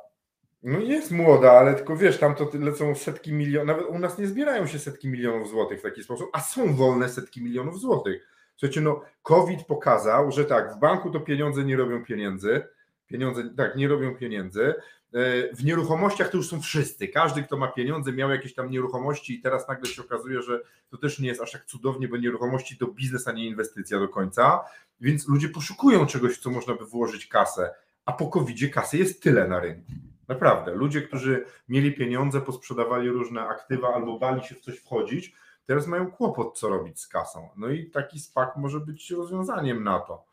[0.63, 4.27] No jest młoda, ale tylko wiesz, tam to lecą setki milionów, nawet u nas nie
[4.27, 8.27] zbierają się setki milionów złotych w taki sposób, a są wolne setki milionów złotych.
[8.55, 12.67] Słuchajcie, no COVID pokazał, że tak, w banku to pieniądze nie robią pieniędzy,
[13.07, 14.73] pieniądze, tak, nie robią pieniędzy,
[15.13, 19.35] E, w nieruchomościach to już są wszyscy, każdy kto ma pieniądze miał jakieś tam nieruchomości
[19.35, 22.77] i teraz nagle się okazuje, że to też nie jest aż tak cudownie, bo nieruchomości
[22.77, 24.59] to biznes, a nie inwestycja do końca,
[25.01, 27.73] więc ludzie poszukują czegoś, co można by włożyć kasę,
[28.05, 29.91] a po COVID-zie kasy jest tyle na rynku.
[30.27, 30.71] Naprawdę.
[30.71, 35.35] Ludzie, którzy mieli pieniądze, posprzedawali różne aktywa albo bali się w coś wchodzić,
[35.65, 37.49] teraz mają kłopot, co robić z kasą.
[37.57, 40.25] No i taki SPAK może być rozwiązaniem na to.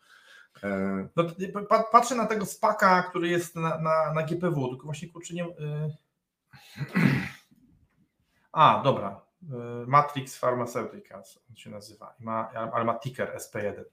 [0.62, 1.24] E, No,
[1.92, 5.44] patrzę na tego spaka, który jest na, na, na GPW, tylko właśnie kurczę nie.
[5.44, 5.96] y-
[8.52, 9.20] A, dobra.
[9.42, 13.84] Y, Matrix Pharmaceuticals on się nazywa, ma, ale ma ticker SP1.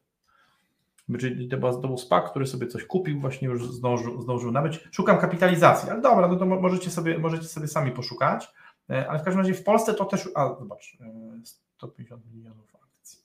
[1.20, 4.88] Czyli był, to był SPAC, który sobie coś kupił, właśnie już zdążył, zdążył nabyć.
[4.91, 8.48] Szukam kapitalizacji, ale dobra, no to mo- możecie sobie, możecie sobie sami poszukać.
[8.89, 10.30] E, Ale w każdym razie w Polsce to też.
[10.36, 11.39] A, zobacz, e,
[11.78, 13.20] 150 milionów akcji.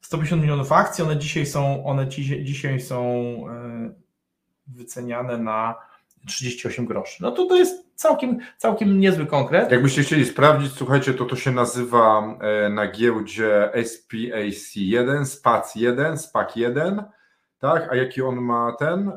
[0.00, 2.08] 150 milionów akcji, one dzisiaj są, one
[2.42, 3.02] dzisiaj są
[3.50, 3.90] e,
[4.66, 5.74] wyceniane na
[6.26, 7.22] 38 groszy.
[7.22, 9.70] No to to jest całkiem, całkiem niezły konkret.
[9.72, 17.04] Jakbyście chcieli sprawdzić, słuchajcie, to to się nazywa e, na giełdzie SPAC1, SPAC1, SPAC1,
[17.58, 17.92] tak?
[17.92, 19.08] A jaki on ma ten?
[19.08, 19.12] E,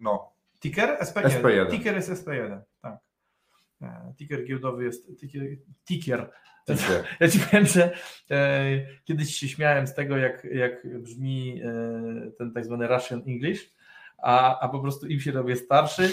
[0.00, 0.98] No, Ticker?
[1.00, 1.28] SP1.
[1.28, 1.70] SP1.
[1.70, 2.96] Ticker jest SP1, tak.
[3.82, 5.42] E, Ticker giełdowy jest ticker.
[5.84, 6.30] ticker.
[6.66, 7.04] ticker.
[7.20, 7.96] Ja ci powiem, że
[8.30, 13.74] e, kiedyś się śmiałem z tego, jak, jak brzmi e, ten tak zwany Russian English,
[14.18, 16.10] a, a po prostu im się robię starszy,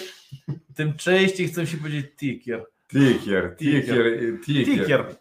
[0.76, 2.66] tym częściej chcą się powiedzieć ticker.
[2.88, 4.06] Ticker, ticker,
[4.46, 4.66] ticker.
[4.66, 5.16] Ticker.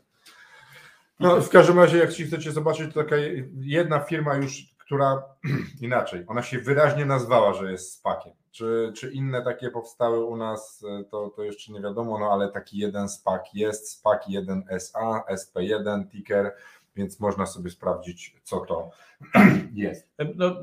[1.21, 3.17] No, w każdym razie, jak ci chcecie zobaczyć, to taka
[3.61, 5.23] jedna firma już, która
[5.81, 8.33] inaczej, ona się wyraźnie nazwała, że jest SPACiem.
[8.51, 12.49] Czy, czy inne takie powstały u nas, e, to, to jeszcze nie wiadomo, no ale
[12.49, 16.55] taki jeden SPAC jest, SPAC 1SA, SP1, ticker,
[16.97, 18.91] więc można sobie sprawdzić, co to
[19.75, 20.11] jest.
[20.37, 20.57] No,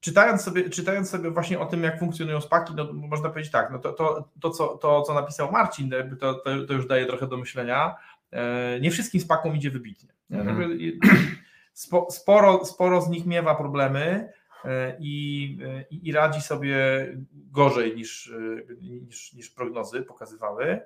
[0.00, 3.78] czytając, sobie, czytając sobie właśnie o tym, jak funkcjonują spaki, no, można powiedzieć tak, no
[3.78, 5.90] to, to, to, co, to co napisał Marcin,
[6.20, 7.96] to, to, to już daje trochę do myślenia.
[8.32, 10.08] E, Nie wszystkim spakom idzie wybitnie.
[10.30, 10.40] Nie?
[10.40, 10.78] Mhm.
[12.08, 14.32] Sporo, sporo z nich miewa problemy
[14.64, 16.76] e, i, e, i, i radzi sobie
[17.32, 18.32] gorzej niż,
[18.70, 20.80] e, niż, niż prognozy pokazywały.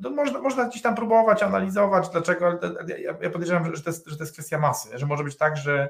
[0.00, 2.60] No można, można gdzieś tam próbować analizować, dlaczego, ale
[3.00, 5.56] ja, ja podejrzewam, że to, jest, że to jest kwestia masy, że może być tak,
[5.56, 5.88] że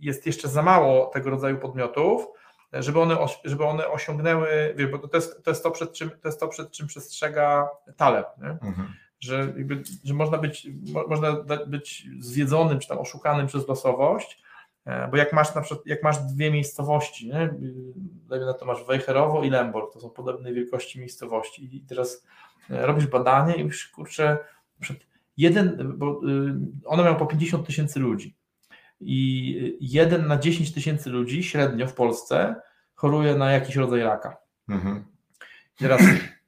[0.00, 2.26] jest jeszcze za mało tego rodzaju podmiotów,
[2.72, 6.28] żeby one, żeby one osiągnęły, wiesz, bo to jest, to jest to, przed czym, to
[6.28, 8.50] jest to, przed czym przestrzega Taleb, nie?
[8.68, 8.88] Mhm.
[9.26, 11.32] Że, jakby, że można, być, mo, można
[11.66, 14.42] być zwiedzonym czy tam oszukanym przez losowość,
[14.84, 17.54] e, bo jak masz na przykład, jak masz dwie miejscowości, nie?
[18.28, 22.26] na to masz Wejherowo i Lęborg, to są podobnej wielkości miejscowości i teraz
[22.70, 24.38] e, robisz badanie i już kurczę,
[25.36, 28.36] jeden, bo y, one mają po 50 tysięcy ludzi.
[29.00, 32.54] i jeden na 10 tysięcy ludzi średnio w Polsce
[32.94, 34.36] choruje na jakiś rodzaj raka.
[34.68, 35.04] Mhm.
[35.78, 36.02] Teraz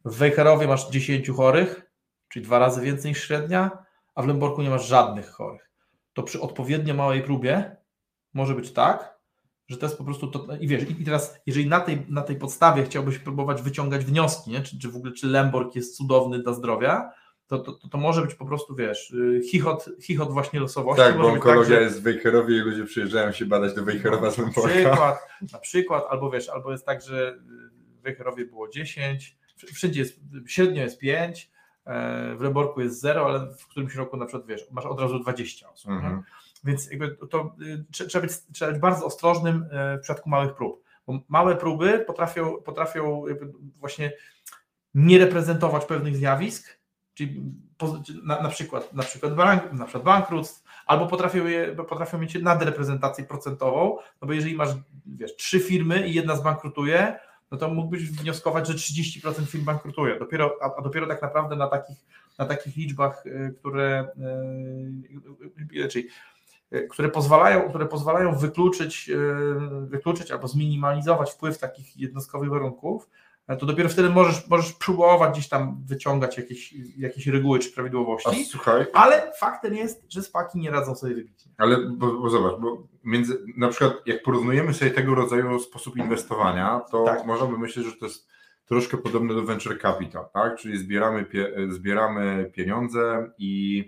[0.05, 1.88] w Wejherowie masz 10 chorych,
[2.29, 3.71] czyli dwa razy więcej niż średnia,
[4.14, 5.71] a w Lęborku nie masz żadnych chorych.
[6.12, 7.77] To przy odpowiednio małej próbie
[8.35, 9.19] może być tak,
[9.69, 10.57] że to jest po prostu to.
[10.61, 14.62] I wiesz, i teraz, jeżeli na tej, na tej podstawie chciałbyś próbować wyciągać wnioski, nie?
[14.62, 17.11] Czy, czy w ogóle czy Lęborg jest cudowny dla zdrowia,
[17.49, 21.03] to, to, to, może być po prostu, wiesz, y, chichot, chichot właśnie losowości.
[21.03, 24.31] Tak, bo tak, onkologia tak, jest w Wejherowie i ludzie przyjeżdżają się badać do Wejherowa
[24.31, 24.71] z Lęborka.
[24.71, 25.19] Na przykład,
[25.53, 27.38] na przykład, albo wiesz, albo jest tak, że
[27.99, 29.38] w Wejherowie było 10,
[29.75, 31.58] wszędzie jest, średnio jest 5, e,
[32.37, 35.70] w Lęborku jest 0, ale w którymś roku na przykład, wiesz, masz od razu 20
[35.70, 35.90] osób.
[35.90, 36.22] Mhm.
[36.64, 40.85] Więc jakby to y, trzeba być, trzeba być bardzo ostrożnym e, w przypadku małych prób,
[41.07, 43.24] bo małe próby potrafią, potrafią
[43.77, 44.12] właśnie
[44.94, 46.79] nie reprezentować pewnych zjawisk,
[47.14, 47.42] czyli
[48.24, 53.24] na, na, przykład, na, przykład bank, na przykład bankructw, albo potrafią, je, potrafią mieć nadreprezentację
[53.24, 54.70] procentową, no bo jeżeli masz
[55.07, 57.18] wiesz, trzy firmy i jedna zbankrutuje,
[57.51, 60.19] no to mógłbyś wnioskować, że 30% firm bankrutuje.
[60.19, 61.99] Dopiero, a, a, dopiero tak naprawdę na takich,
[62.39, 64.09] na takich liczbach, y, które,
[65.73, 66.09] yy, czyli
[66.71, 69.11] E, które pozwalają, które pozwalają wykluczyć,
[69.81, 73.11] wykluczyć albo zminimalizować wpływ takich jednostkowych warunków,
[73.57, 78.43] to dopiero wtedy możesz, możesz próbować gdzieś tam wyciągać jakieś, jakieś reguły czy prawidłowości.
[78.47, 78.87] A, słuchaj.
[78.93, 81.53] Ale faktem jest, że spaki nie radzą sobie wybitnie.
[81.59, 86.81] Ale bo, bo zobacz, bo między, na przykład jak porównujemy sobie tego rodzaju sposób inwestowania,
[86.91, 87.27] to tak.
[87.27, 88.29] można by myśleć, że to jest
[88.65, 90.59] troszkę podobne do venture capital, tak?
[90.59, 93.79] Czyli zbieramy, pie, zbieramy pieniądze i,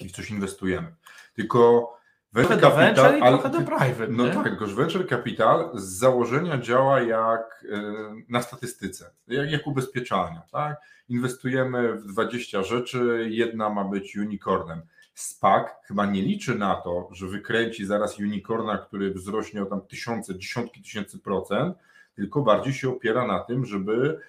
[0.00, 0.94] i w coś inwestujemy.
[1.34, 1.92] Tylko
[2.32, 4.08] venture trochę capital, venture i ale, trochę do private.
[4.08, 4.32] No nie?
[4.32, 7.82] tak, tylko że venture capital z założenia działa jak e,
[8.28, 10.42] na statystyce, jak, jak ubezpieczalnia.
[10.52, 10.76] Tak?
[11.08, 14.82] Inwestujemy w 20 rzeczy, jedna ma być unicornem.
[15.14, 20.38] SPAC chyba nie liczy na to, że wykręci zaraz unicorna, który wzrośnie o tam tysiące,
[20.38, 21.76] dziesiątki tysięcy procent,
[22.14, 24.20] tylko bardziej się opiera na tym, żeby Y,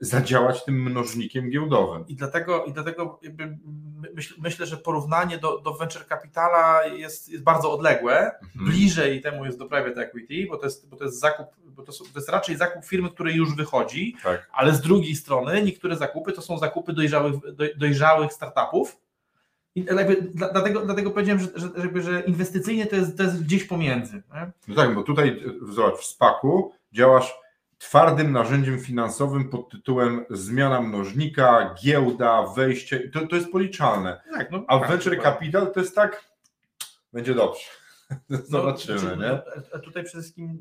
[0.00, 2.04] zadziałać tym mnożnikiem giełdowym.
[2.08, 3.20] I dlatego, i dlatego
[4.14, 8.18] myśl, myślę, że porównanie do, do venture capitala jest, jest bardzo odległe.
[8.18, 8.64] Mhm.
[8.66, 11.92] Bliżej temu jest do private equity, bo to jest, bo to jest zakup, bo to,
[11.92, 14.50] to jest raczej zakup firmy, który już wychodzi, tak.
[14.52, 17.34] ale z drugiej strony niektóre zakupy to są zakupy dojrzałych,
[17.76, 18.96] dojrzałych startupów.
[19.74, 24.22] I jakby, dlatego, dlatego powiedziałem, że, że, że inwestycyjnie to jest, to jest gdzieś pomiędzy.
[24.34, 24.50] Nie?
[24.68, 27.45] No tak, bo tutaj zobacz, w SPAK-u działasz
[27.78, 34.20] twardym narzędziem finansowym pod tytułem zmiana mnożnika, giełda, wejście, to, to jest policzalne.
[34.32, 36.24] Tak, no, A tak, venture capital to jest tak,
[37.12, 37.64] będzie dobrze.
[38.44, 39.42] Zobaczymy, no, nie?
[39.74, 40.58] No, tutaj przede wszystkim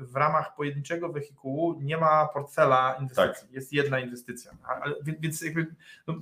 [0.00, 3.46] w ramach pojedynczego wehikułu nie ma portfela inwestycji.
[3.46, 3.52] Tak.
[3.52, 4.50] Jest jedna inwestycja.
[4.82, 5.66] Ale, więc jakby,
[6.06, 6.14] no,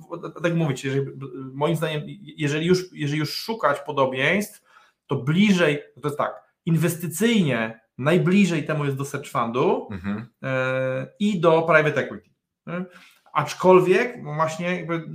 [0.43, 1.05] tak mówić, jeżeli,
[1.53, 4.63] moim zdaniem, jeżeli już, jeżeli już szukać podobieństw,
[5.07, 10.25] to bliżej, to jest tak, inwestycyjnie najbliżej temu jest do search fundu mhm.
[10.43, 12.29] e, i do private equity.
[12.67, 12.85] E,
[13.33, 15.09] aczkolwiek właśnie jakby,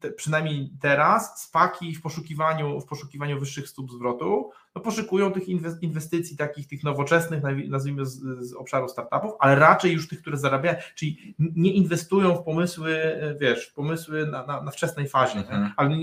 [0.00, 5.48] te, przynajmniej teraz spaki w poszukiwaniu, w poszukiwaniu wyższych stóp zwrotu no poszukują tych
[5.82, 10.78] inwestycji takich tych nowoczesnych, nazwijmy z, z obszaru startupów, ale raczej już tych, które zarabiają,
[10.94, 15.72] czyli nie inwestują w pomysły, wiesz, w pomysły na, na, na wczesnej fazie, mhm.
[15.76, 15.96] ale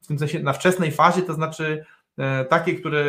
[0.00, 2.01] w tym sensie na wczesnej fazie to znaczy E,
[2.48, 3.04] takie, które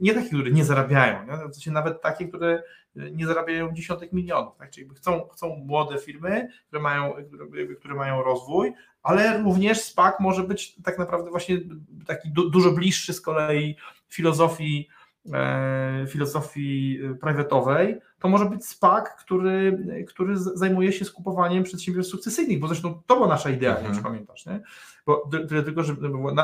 [0.00, 1.48] nie, takie, które nie zarabiają, nie?
[1.48, 2.62] w sensie nawet takie, które
[2.94, 4.70] nie zarabiają dziesiątek milionów, tak?
[4.70, 10.42] czyli chcą, chcą młode firmy, które mają, które, które mają rozwój, ale również SPAC może
[10.42, 11.58] być tak naprawdę właśnie
[12.06, 13.76] taki du, dużo bliższy z kolei
[14.08, 14.88] filozofii
[15.32, 22.68] e, filozofii privatowej, to może być SPAC, który, który zajmuje się skupowaniem przedsiębiorstw sukcesyjnych, bo
[22.68, 23.82] zresztą to była nasza idea, mhm.
[23.82, 24.60] nie wiem, czy pamiętasz, nie?
[25.06, 25.94] Bo tyle tylko, że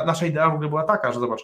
[0.05, 1.41] nasza idea w ogóle była taka, że zobacz,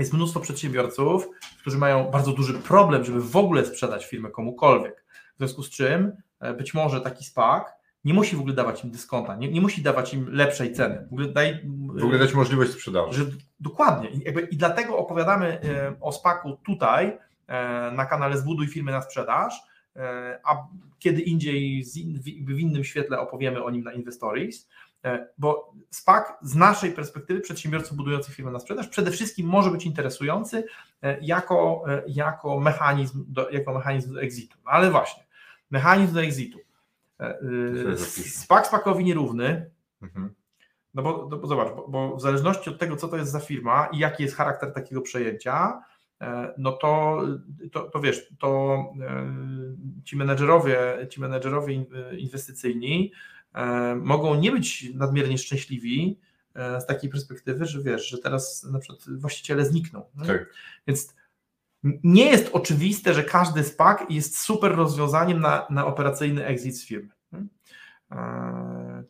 [0.00, 1.28] jest mnóstwo przedsiębiorców,
[1.60, 5.04] którzy mają bardzo duży problem, żeby w ogóle sprzedać firmę komukolwiek.
[5.34, 7.64] W związku z czym e, być może taki SPAC
[8.04, 11.06] nie musi w ogóle dawać im dyskonta, nie, nie musi dawać im lepszej ceny.
[11.10, 11.60] W ogóle, daj,
[11.94, 13.24] w ogóle dać możliwość sprzedaży.
[13.24, 14.10] Że, dokładnie.
[14.10, 19.02] I, jakby, I dlatego opowiadamy e, o SPAC-u tutaj e, na kanale Zbuduj firmy na
[19.02, 19.70] sprzedaż,
[20.44, 20.66] a
[20.98, 21.84] kiedy indziej
[22.24, 24.68] w innym świetle opowiemy o nim na Investories.
[25.04, 29.86] E, bo SPAC z naszej perspektywy przedsiębiorców budujących firmę na sprzedaż przede wszystkim może być
[29.86, 30.64] interesujący
[31.02, 34.58] e, jako, e, jako, mechanizm, do, jako mechanizm do exitu.
[34.64, 35.24] No ale właśnie,
[35.70, 36.58] mechanizm do exitu.
[38.26, 39.70] SPAC SPACowi nierówny,
[40.02, 40.34] mhm.
[40.94, 43.40] no bo, no bo zobacz, bo, bo, w zależności od tego, co to jest za
[43.40, 45.82] firma i jaki jest charakter takiego przejęcia,
[46.58, 47.22] no to,
[47.72, 48.78] to, to wiesz, to
[50.04, 51.74] ci menedżerowie, ci menedżerowie
[52.18, 53.12] inwestycyjni
[53.96, 56.18] mogą nie być nadmiernie szczęśliwi,
[56.54, 60.02] z takiej perspektywy, że wiesz, że teraz na przykład właściciele znikną.
[60.26, 60.54] Tak.
[60.86, 61.14] Więc
[62.04, 67.08] nie jest oczywiste, że każdy SPAC jest super rozwiązaniem na, na operacyjny exit z firmy.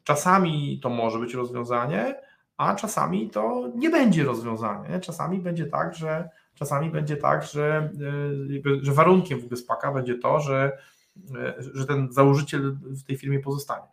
[0.04, 2.20] Czasami to może być rozwiązanie,
[2.56, 5.00] a czasami to nie będzie rozwiązanie.
[5.00, 7.90] Czasami będzie tak, że czasami będzie tak, że,
[8.82, 10.78] że warunkiem w ogóle spaka będzie to, że,
[11.74, 13.86] że ten założyciel w tej firmie pozostanie.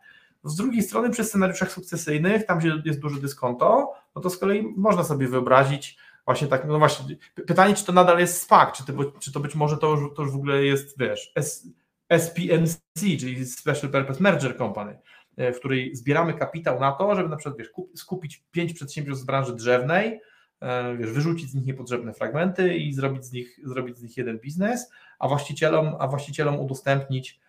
[0.48, 4.62] Z drugiej strony przy scenariuszach sukcesyjnych, tam gdzie jest duże dyskonto, no to z kolei
[4.76, 8.92] można sobie wyobrazić właśnie tak, no właśnie, pytanie, czy to nadal jest SPAC, czy to,
[9.20, 11.68] czy to być może to już, to już w ogóle jest, wiesz, S,
[12.08, 12.80] SPMC,
[13.20, 14.98] czyli Special Purpose Merger Company,
[15.38, 19.26] E, w której zbieramy kapitał na to, żeby na przykład wiesz, skupić pięć przedsiębiorstw z
[19.26, 20.20] branży drzewnej,
[20.60, 24.38] e, wiesz, wyrzucić z nich niepotrzebne fragmenty i zrobić z nich, zrobić z nich jeden
[24.38, 27.40] biznes, a właścicielom, a właścicielom udostępnić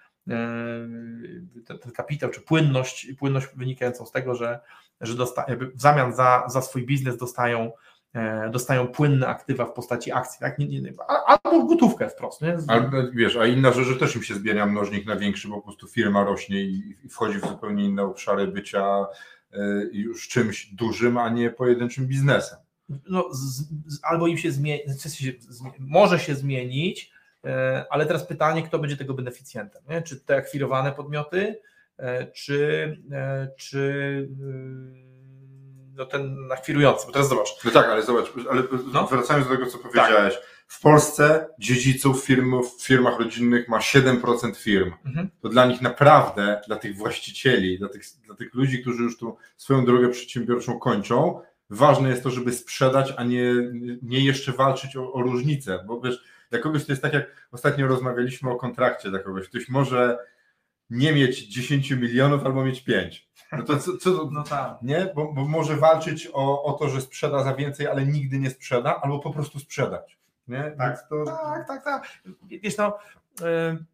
[1.65, 4.59] ten, ten kapitał czy płynność, płynność wynikającą z tego, że,
[5.01, 7.71] że dosta, w zamian za, za swój biznes dostają
[8.13, 10.59] E, dostają płynne aktywa w postaci akcji, tak?
[10.59, 10.93] Nie, nie,
[11.25, 12.41] albo gotówkę wprost.
[12.41, 12.57] Nie?
[12.67, 15.61] Ale wiesz, a inna rzecz, że też im się zmienia mnożnik na większy, bo po
[15.61, 19.05] prostu firma rośnie i, i wchodzi w zupełnie inne obszary bycia
[19.53, 22.59] y, już czymś dużym, a nie pojedynczym biznesem.
[23.09, 23.39] No, z,
[23.87, 24.81] z, albo im się zmieni,
[25.79, 27.11] może się zmienić,
[27.89, 29.81] ale teraz pytanie, kto będzie tego beneficjentem?
[29.89, 30.01] Nie?
[30.01, 31.59] Czy te akwirowane podmioty,
[31.99, 32.97] y, czy,
[33.57, 34.29] czy
[35.99, 37.49] no ten akwirujący, bo teraz zobacz.
[37.65, 39.07] No tak, ale zobacz, ale no.
[39.07, 40.33] wracając do tego, co powiedziałeś.
[40.33, 40.43] Tak.
[40.67, 44.93] W Polsce dziedziców firm, w firmach rodzinnych ma 7% firm.
[45.05, 45.29] Mhm.
[45.41, 49.37] To dla nich naprawdę, dla tych właścicieli, dla tych, dla tych ludzi, którzy już tu
[49.57, 53.53] swoją drogę przedsiębiorczą kończą, ważne jest to, żeby sprzedać, a nie,
[54.01, 57.87] nie jeszcze walczyć o, o różnicę, bo wiesz, dla kogoś to jest tak, jak ostatnio
[57.87, 60.17] rozmawialiśmy o kontrakcie dla kogoś, ktoś może
[60.89, 63.29] nie mieć 10 milionów albo mieć 5.
[63.51, 64.77] No to co, co no tak.
[64.81, 65.11] nie?
[65.15, 69.01] Bo, bo, może walczyć o, o to, że sprzeda za więcej, ale nigdy nie sprzeda,
[69.01, 70.19] albo po prostu sprzedać.
[70.47, 70.71] Nie?
[70.77, 71.25] Tak, to...
[71.25, 72.07] tak, tak, tak.
[72.63, 72.97] Wiesz no,
[73.41, 73.85] yy...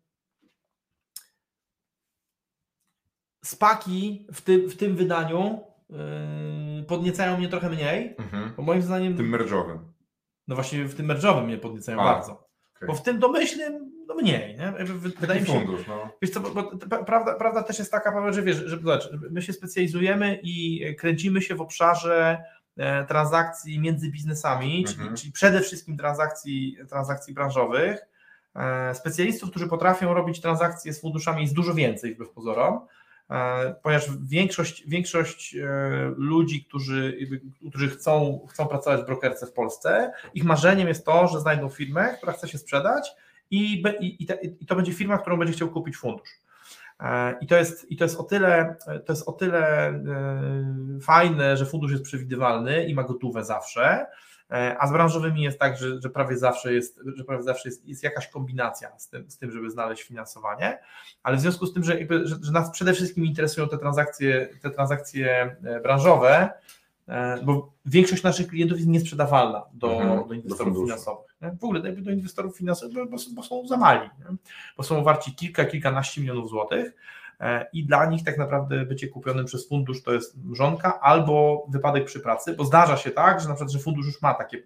[3.43, 8.53] spaki w tym, w tym wydaniu yy, podniecają mnie trochę mniej, mhm.
[8.57, 9.17] bo moim zdaniem...
[9.17, 9.94] Tym merge'owym.
[10.47, 12.31] No właśnie w tym merge'owym mnie podniecają A, bardzo.
[12.75, 12.87] Okay.
[12.87, 14.85] Bo w tym domyślnym no mniej, nie?
[15.19, 16.09] Wydaje mi się, fundusz, no.
[16.21, 19.41] wiesz co, bo, bo, prawda, prawda też jest taka, Paweł, że wiesz, że, zobacz, my
[19.41, 22.43] się specjalizujemy i kręcimy się w obszarze
[22.77, 24.97] e, transakcji między biznesami, mhm.
[24.97, 28.05] czyli, czyli, przede wszystkim transakcji, transakcji branżowych.
[28.55, 32.79] E, specjalistów, którzy potrafią robić transakcje z funduszami jest dużo więcej, wbrew pozorom,
[33.83, 35.55] ponieważ większość, większość
[36.15, 37.17] ludzi, którzy,
[37.69, 42.13] którzy chcą, chcą pracować w brokerce w Polsce, ich marzeniem jest to, że znajdą firmę,
[42.17, 43.11] która chce się sprzedać
[43.51, 44.23] i, i,
[44.61, 46.29] i to będzie firma, którą będzie chciał kupić fundusz.
[46.99, 50.01] E, I to, jest, I to jest o tyle, to jest o tyle e,
[51.01, 54.07] fajne, że fundusz jest przewidywalny i ma gotówę zawsze, e,
[54.49, 58.03] a z branżowymi jest tak, że, że prawie zawsze, jest, że prawie zawsze jest, jest
[58.03, 60.79] jakaś kombinacja z tym, z tym, żeby znaleźć finansowanie,
[61.23, 64.49] ale w związku z tym, że, jakby, że, że nas przede wszystkim interesują te transakcje,
[64.61, 66.49] te transakcje branżowe,
[67.43, 71.35] bo większość naszych klientów jest niesprzedawalna do, mhm, do inwestorów do finansowych.
[71.59, 74.35] W ogóle do inwestorów finansowych, bo, bo są za mali, nie?
[74.77, 76.93] bo są warci kilka, kilkanaście milionów złotych e,
[77.73, 82.19] i dla nich tak naprawdę bycie kupionym przez fundusz to jest mrzonka albo wypadek przy
[82.19, 84.57] pracy, bo zdarza się tak, że na przykład, że fundusz już ma taki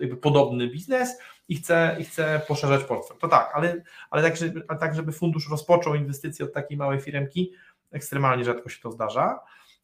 [0.00, 3.16] jakby podobny biznes i chce, i chce poszerzać portfel.
[3.16, 7.52] To tak, ale, ale tak, żeby, tak, żeby fundusz rozpoczął inwestycje od takiej małej firmki,
[7.92, 9.40] ekstremalnie rzadko się to zdarza.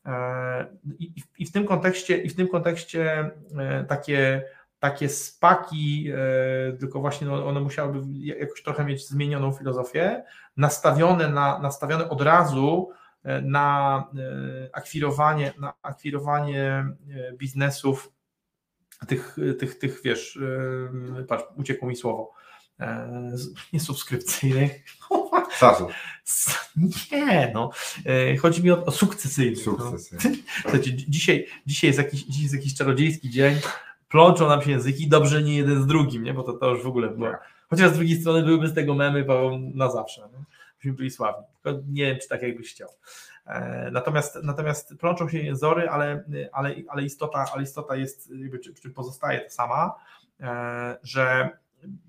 [0.06, 0.66] E,
[0.98, 4.42] I, i, w tym kontekście, i w tym kontekście e, takie
[4.80, 10.24] takie spaki, e, tylko właśnie no, one musiałyby jakoś trochę mieć zmienioną filozofię,
[10.56, 12.90] nastawione, na, nastawione od razu
[13.22, 16.84] e, na e, akwirowanie, na akwirowanie
[17.36, 18.12] biznesów
[19.08, 20.38] tych, tych, tych wiesz,
[21.28, 22.32] patrz, uciekło mi słowo,
[23.72, 24.84] nie subskrypcyjnych.
[25.58, 25.92] Sasów.
[27.12, 27.70] Nie, no.
[28.40, 29.58] Chodzi mi o, o sukcesyjnych.
[29.58, 30.38] Sukcesyjnych.
[30.64, 30.70] No.
[31.08, 33.56] dzisiaj, dzisiaj, jest jakiś, dzisiaj jest jakiś czarodziejski dzień,
[34.10, 36.34] plączą nam się języki, dobrze nie jeden z drugim, nie?
[36.34, 37.32] bo to, to już w ogóle było.
[37.70, 39.26] Chociaż z drugiej strony byłyby z tego memy
[39.74, 40.20] na zawsze.
[40.20, 40.44] Nie?
[40.76, 41.46] Byśmy byli sławni.
[41.62, 42.88] Tylko nie wiem, czy tak jakbyś chciał.
[43.46, 48.74] E, natomiast, natomiast plączą się jęzory, ale, ale, ale, istota, ale istota jest, jakby, czy,
[48.74, 49.94] czy pozostaje ta sama,
[50.40, 51.50] e, że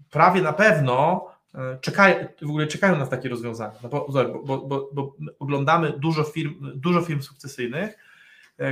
[0.09, 3.73] prawie na pewno e, czekają, w ogóle czekają nas takie rozwiązania.
[3.83, 4.07] No bo,
[4.43, 7.97] bo, bo, bo oglądamy dużo firm, dużo firm sukcesyjnych,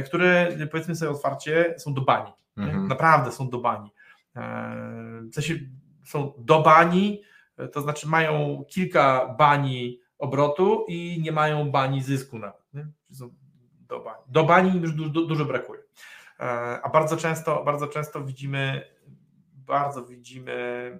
[0.05, 2.31] które powiedzmy sobie otwarcie są do bani.
[2.59, 2.87] Mhm.
[2.87, 3.91] Naprawdę są do bani.
[4.35, 5.59] E, w sensie
[6.03, 7.21] są do bani,
[7.57, 12.73] e, to znaczy mają kilka bani obrotu i nie mają bani zysku nawet.
[12.73, 12.87] Nie?
[13.87, 14.21] Do bani.
[14.27, 15.81] Do bani już du, du, dużo brakuje.
[16.39, 16.43] E,
[16.83, 18.81] a bardzo często, bardzo często widzimy,
[19.53, 20.99] bardzo widzimy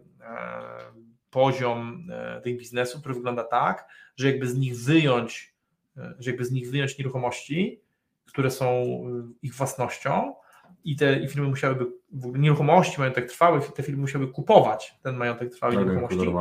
[1.30, 2.08] poziom
[2.44, 5.56] tych biznesów, który wygląda tak, że jakby z nich wyjąć,
[5.96, 7.82] że jakby z nich wyjąć nieruchomości,
[8.26, 8.84] które są
[9.42, 10.36] ich własnością,
[10.92, 15.16] i te i firmy musiałyby, w ogóle nieruchomości, majątek trwały, te firmy musiały kupować ten
[15.16, 16.32] majątek trwały nieruchomości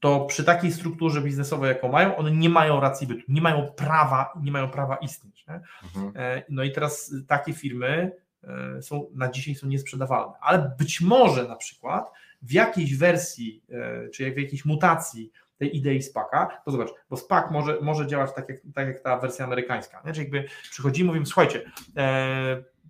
[0.00, 4.32] to przy takiej strukturze biznesowej, jaką mają, one nie mają racji bytu, nie mają prawa,
[4.42, 5.44] nie mają prawa istnieć.
[5.82, 6.12] Mhm.
[6.16, 8.12] E, no i teraz takie firmy
[8.44, 12.10] e, są na dzisiaj są niesprzedawalne, ale być może na przykład
[12.42, 17.50] w jakiejś wersji, e, czy w jakiejś mutacji tej idei SPACa, to zobacz, bo SPAC
[17.50, 20.12] może, może działać tak jak, tak jak ta wersja amerykańska, nie?
[20.12, 21.62] czyli jakby przychodzimy, mówimy, słuchajcie,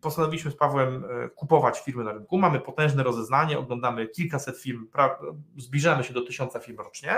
[0.00, 2.38] postanowiliśmy z Pawłem e, kupować firmy na rynku.
[2.38, 4.86] Mamy potężne rozeznanie, oglądamy kilkaset firm,
[5.56, 7.16] zbliżamy się do tysiąca firm rocznie.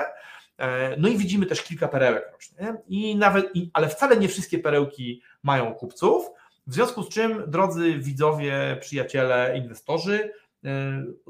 [0.59, 2.77] E, no i widzimy też kilka perełek rocznie.
[2.89, 6.31] I nawet, ale wcale nie wszystkie perełki mają kupców.
[6.67, 10.33] W związku z czym, drodzy widzowie, przyjaciele, inwestorzy,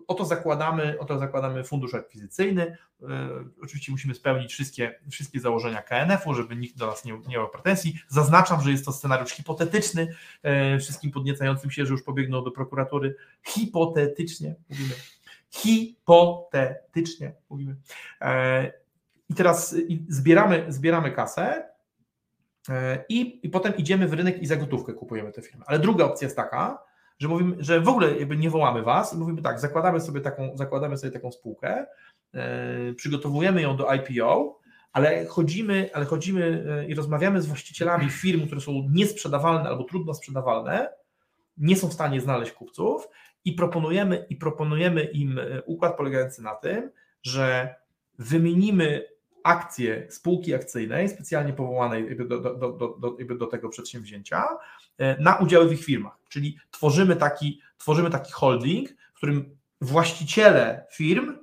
[0.07, 2.77] oto zakładamy, oto zakładamy fundusz akwizycyjny.
[3.03, 3.07] E,
[3.63, 7.99] oczywiście musimy spełnić wszystkie, wszystkie założenia KNF-u, żeby nikt do nas nie, nie miał pretensji.
[8.09, 13.17] Zaznaczam, że jest to scenariusz hipotetyczny, e, wszystkim podniecającym się, że już pobiegną do prokuratury.
[13.43, 14.95] Hipotetycznie mówimy.
[15.51, 17.77] Hipotetycznie mówimy.
[19.29, 19.77] I teraz
[20.09, 21.69] zbieramy, zbieramy kasę
[23.09, 25.65] i, i potem idziemy w rynek i za gotówkę kupujemy te firmy.
[25.67, 26.85] Ale druga opcja jest taka,
[27.23, 30.57] że mówimy, że w ogóle jakby nie wołamy was i mówimy tak, zakładamy sobie taką,
[30.57, 31.87] zakładamy sobie taką spółkę,
[32.33, 34.61] yy, przygotowujemy ją do IPO,
[34.93, 40.15] ale chodzimy, ale chodzimy yy, i rozmawiamy z właścicielami firm, które są niesprzedawalne albo trudno
[40.15, 40.89] sprzedawalne,
[41.57, 43.09] nie są w stanie znaleźć kupców
[43.45, 46.91] i proponujemy, i proponujemy im e, układ polegający na tym,
[47.23, 47.75] że
[48.19, 49.05] wymienimy
[49.45, 54.45] akcje spółki akcyjnej, specjalnie powołanej do, do, do, do, do tego przedsięwzięcia,
[54.99, 56.19] e, na udziały w ich firmach.
[56.29, 61.39] Czyli tworzymy taki, tworzymy taki holding, w którym właściciele firm,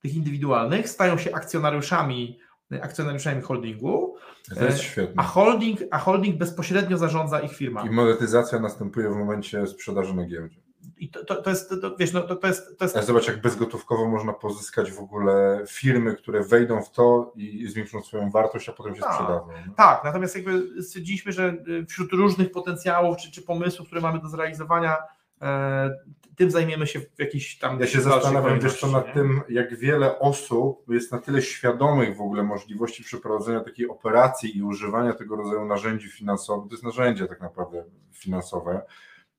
[0.00, 2.38] tych indywidualnych, stają się akcjonariuszami,
[2.82, 4.16] akcjonariuszami holdingu.
[4.58, 5.14] To jest e, świetne.
[5.16, 7.88] A holding, a holding bezpośrednio zarządza ich firmami.
[7.88, 10.61] I monetyzacja następuje w momencie sprzedaży na giełdzie.
[11.02, 12.78] I to, to, to jest, to, wiesz, no, to, to jest...
[12.78, 12.96] To jest...
[12.96, 18.02] Ale zobacz, jak bezgotówkowo można pozyskać w ogóle firmy, które wejdą w to i zwiększą
[18.02, 19.48] swoją wartość, a potem się tak, sprzedadzą.
[19.66, 19.74] No?
[19.76, 24.28] Tak, natomiast jakby stwierdziliśmy, że y, wśród różnych potencjałów czy, czy pomysłów, które mamy do
[24.28, 24.96] zrealizowania,
[25.42, 25.90] e,
[26.36, 27.80] tym zajmiemy się w jakiś tam...
[27.80, 32.20] Ja się zastanawiam, wiesz co, nad tym, jak wiele osób jest na tyle świadomych w
[32.20, 37.40] ogóle możliwości przeprowadzenia takiej operacji i używania tego rodzaju narzędzi finansowych, to jest narzędzie tak
[37.40, 38.82] naprawdę finansowe,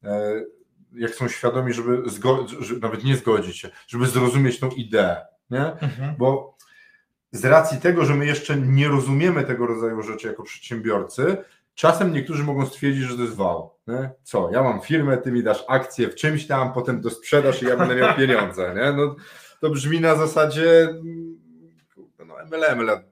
[0.03, 0.43] e,
[0.95, 2.03] jak są świadomi, żeby,
[2.59, 5.65] żeby nawet nie zgodzić się, żeby zrozumieć tą ideę, nie?
[5.65, 6.15] Mhm.
[6.17, 6.57] Bo
[7.31, 11.37] z racji tego, że my jeszcze nie rozumiemy tego rodzaju rzeczy jako przedsiębiorcy,
[11.75, 13.73] czasem niektórzy mogą stwierdzić, że to jest wał.
[13.87, 14.09] Nie?
[14.23, 17.65] Co, ja mam firmę, ty mi dasz akcję w czymś tam, potem to sprzedasz i
[17.65, 18.73] ja będę miał pieniądze.
[18.75, 18.91] Nie?
[18.91, 19.15] No,
[19.59, 20.89] to brzmi na zasadzie
[22.25, 23.03] no, MLM lat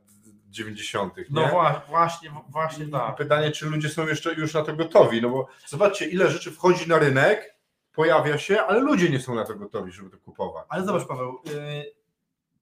[0.50, 1.18] 90.
[1.18, 1.24] Nie?
[1.30, 1.48] No
[1.90, 3.16] właśnie, właśnie tak.
[3.16, 6.90] Pytanie, czy ludzie są jeszcze już na to gotowi, no bo zobaczcie, ile rzeczy wchodzi
[6.90, 7.56] na rynek,
[7.92, 10.66] pojawia się, ale ludzie nie są na to gotowi, żeby to kupować.
[10.70, 11.54] Ale zobacz Paweł, yy,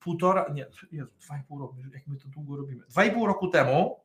[0.00, 2.84] półtora, nie, Jezu, dwa i pół roku, jak my to długo robimy.
[2.88, 4.00] Dwa i pół roku temu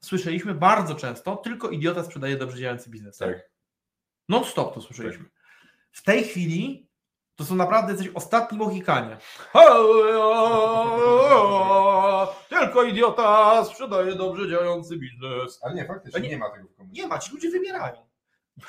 [0.00, 3.18] słyszeliśmy bardzo często, tylko idiota sprzedaje dobrze działający biznes.
[3.18, 3.50] Tak.
[4.28, 5.24] Non stop to słyszeliśmy.
[5.24, 5.32] Tak.
[5.92, 6.88] W tej chwili
[7.36, 9.16] to są naprawdę jacyś ostatni Mohikanie.
[12.48, 15.60] Tylko idiota sprzedaje dobrze działający biznes.
[15.62, 17.02] Ale nie, faktycznie nie, nie ma tego w komunikacji.
[17.02, 18.13] Nie ma, ci ludzie wybierają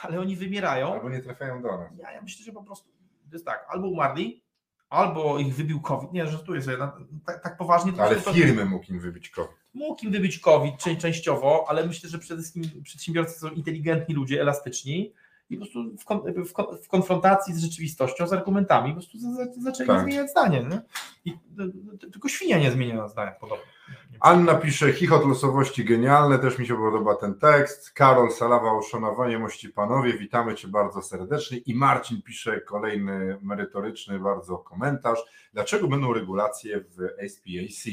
[0.01, 0.93] ale oni wymierają.
[0.93, 1.91] Albo nie trafiają do nas.
[1.97, 2.89] Ja, ja myślę, że po prostu
[3.29, 4.43] to jest tak, albo umarli,
[4.89, 6.13] albo ich wybił COVID.
[6.13, 6.69] Nie, że tu jest
[7.25, 7.93] tak, tak poważnie.
[7.93, 8.69] To ale firmy to...
[8.69, 9.57] mógł im wybić COVID.
[9.73, 15.13] Mógł im wybić COVID częściowo, ale myślę, że przede wszystkim przedsiębiorcy są inteligentni ludzie, elastyczni
[15.49, 19.17] i po prostu w, kon, w, w konfrontacji z rzeczywistością, z argumentami po prostu
[19.61, 20.03] zaczęli tak.
[20.03, 20.63] zmieniać zdanie.
[20.63, 20.81] Nie?
[21.25, 21.37] I,
[22.11, 23.65] tylko świnia nie zmienia zdania podobnie.
[24.19, 27.91] Anna pisze, chichot losowości genialne, też mi się podoba ten tekst.
[27.91, 31.57] Karol Salawa, uszanowanie mości panowie, witamy Cię bardzo serdecznie.
[31.57, 35.19] I Marcin pisze kolejny merytoryczny bardzo komentarz.
[35.53, 36.95] Dlaczego będą regulacje w
[37.29, 37.89] SPAC?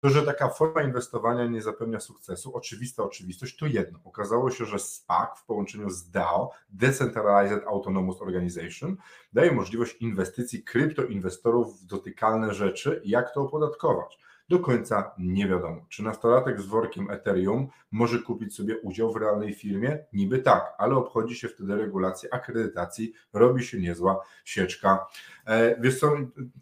[0.00, 3.98] To, że taka forma inwestowania nie zapewnia sukcesu, oczywista oczywistość, to jedno.
[4.04, 8.96] Okazało się, że SPAC w połączeniu z DAO, Decentralized Autonomous Organization,
[9.32, 13.02] daje możliwość inwestycji kryptoinwestorów w dotykalne rzeczy.
[13.04, 14.18] Jak to opodatkować?
[14.50, 15.86] Do końca nie wiadomo.
[15.88, 19.98] Czy nastolatek z workiem Ethereum może kupić sobie udział w realnej firmie?
[20.12, 25.06] Niby tak, ale obchodzi się wtedy regulację akredytacji, robi się niezła sieczka.
[25.46, 26.12] E, wiesz co,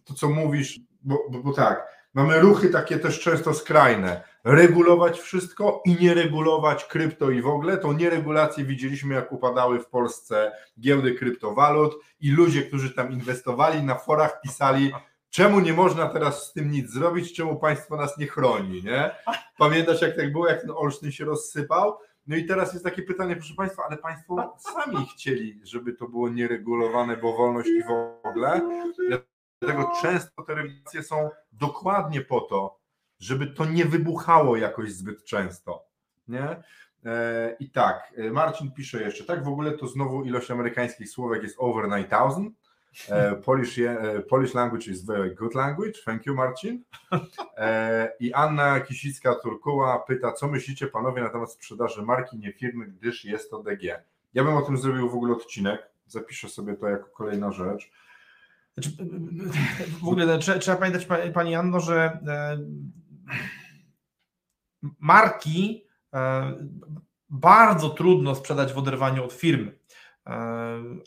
[0.04, 4.22] to co mówisz, bo, bo, bo tak, mamy ruchy takie też często skrajne.
[4.44, 7.76] Regulować wszystko i nie regulować krypto i w ogóle.
[7.76, 13.94] Tą nieregulację widzieliśmy, jak upadały w Polsce giełdy kryptowalut i ludzie, którzy tam inwestowali na
[13.94, 14.92] forach pisali,
[15.30, 19.10] czemu nie można teraz z tym nic zrobić, czemu państwo nas nie chroni, nie?
[19.58, 21.98] Pamiętasz jak tak było, jak ten Olsztyn się rozsypał?
[22.26, 26.28] No i teraz jest takie pytanie, proszę Państwa, ale Państwo sami chcieli, żeby to było
[26.28, 27.90] nieregulowane, bo wolność i w
[28.26, 28.60] ogóle.
[29.60, 32.78] Dlatego często te regulacje są dokładnie po to,
[33.18, 35.84] żeby to nie wybuchało jakoś zbyt często.
[36.28, 36.62] Nie?
[37.04, 41.42] E, I tak, e, Marcin pisze jeszcze, tak w ogóle to znowu ilość amerykańskich słówek
[41.42, 42.50] jest over 9000.
[43.08, 43.78] E, Polish,
[44.28, 46.02] Polish language is very good language.
[46.04, 46.84] Thank you, Marcin.
[48.20, 53.50] I Anna Kisicka-Turkuła pyta, co myślicie panowie na temat sprzedaży marki, nie firmy, gdyż jest
[53.50, 54.02] to DG.
[54.34, 55.88] Ja bym o tym zrobił w ogóle odcinek.
[56.06, 57.90] Zapiszę sobie to jako kolejna rzecz.
[58.74, 58.90] Znaczy,
[60.00, 62.18] w ogóle trzeba, trzeba pamiętać, Pani Anno, że
[64.98, 65.84] marki
[66.14, 66.52] e,
[67.28, 69.78] bardzo trudno sprzedać w oderwaniu od firmy.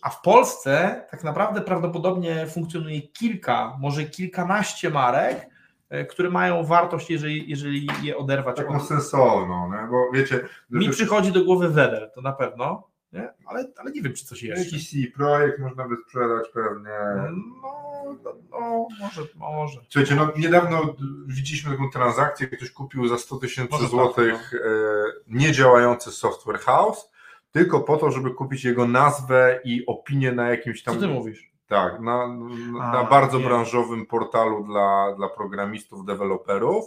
[0.01, 5.49] A w Polsce tak naprawdę prawdopodobnie funkcjonuje kilka, może kilkanaście marek,
[5.89, 8.57] e, które mają wartość, jeżeli, jeżeli je oderwać.
[8.57, 8.87] Taką od...
[8.87, 9.87] sensowną, nie?
[9.91, 10.47] bo wiecie...
[10.69, 13.33] Mi przychodzi do głowy Wedel, to na pewno, nie?
[13.45, 14.63] Ale, ale nie wiem, czy coś jeszcze.
[14.63, 16.89] Jakiś projekt można by sprzedać pewnie.
[17.63, 19.79] No, no, no, może, może.
[19.89, 20.95] Słuchajcie, no niedawno
[21.27, 24.69] widzieliśmy taką transakcję, ktoś kupił za 100 tysięcy tak, złotych tak, no.
[24.69, 27.10] e, niedziałający software house,
[27.51, 30.95] tylko po to, żeby kupić jego nazwę i opinię na jakimś tam...
[30.95, 31.51] Co ty mówisz?
[31.67, 32.27] Tak, na,
[32.77, 33.45] na A, bardzo nie.
[33.45, 36.85] branżowym portalu dla, dla programistów, deweloperów.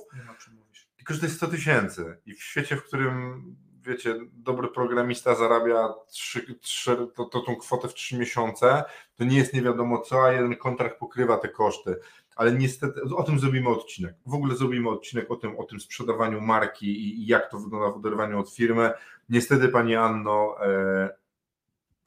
[0.97, 3.43] Tylko, że to jest 100 tysięcy i w świecie, w którym
[3.87, 8.85] wiecie, dobry programista zarabia 3, 3, to, to, tą kwotę w 3 miesiące,
[9.17, 11.97] to nie jest nie wiadomo co, a jeden kontrakt pokrywa te koszty.
[12.37, 14.14] Ale niestety o tym zrobimy odcinek.
[14.26, 17.97] W ogóle zrobimy odcinek o tym, o tym sprzedawaniu marki i, jak to wygląda w
[17.97, 18.91] oderwaniu od firmy.
[19.28, 21.14] Niestety, Pani Anno, e,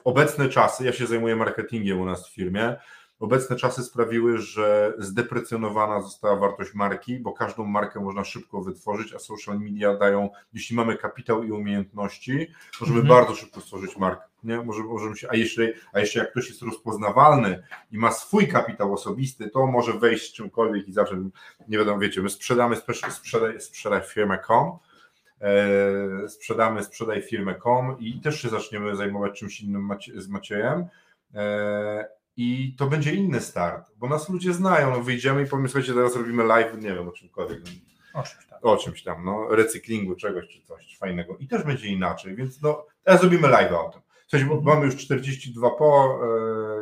[0.03, 2.75] obecne czasy, ja się zajmuję marketingiem u nas w firmie,
[3.19, 9.19] Obecne czasy sprawiły, że zdeprecjonowana została wartość marki, bo każdą markę można szybko wytworzyć, a
[9.19, 12.47] social media dają, jeśli mamy kapitał i umiejętności,
[12.81, 13.19] możemy mhm.
[13.19, 14.23] bardzo szybko stworzyć markę.
[14.43, 14.57] Nie?
[14.57, 18.93] Może, możemy się, a, jeszcze, a jeszcze jak ktoś jest rozpoznawalny i ma swój kapitał
[18.93, 21.33] osobisty, to może wejść z czymkolwiek i zacząć,
[21.67, 22.75] nie wiadomo, wiecie, my sprzedamy
[23.09, 24.77] sprzedaj, sprzedaj firmę.com,
[25.41, 30.85] e, sprzedamy sprzedaj firmę.com i też się zaczniemy zajmować czymś innym z Maciejem.
[32.37, 36.15] I to będzie inny start, bo nas ludzie znają, no wyjdziemy i powiemy, słuchajcie, teraz
[36.15, 37.59] robimy live, nie wiem, o czymkolwiek.
[38.13, 38.59] O czymś tam.
[38.61, 42.85] O czymś tam, no, recyklingu czegoś czy coś fajnego i też będzie inaczej, więc no,
[43.03, 44.01] teraz zrobimy live o tym.
[44.27, 46.19] Słuchajcie, bo mamy już 42 po,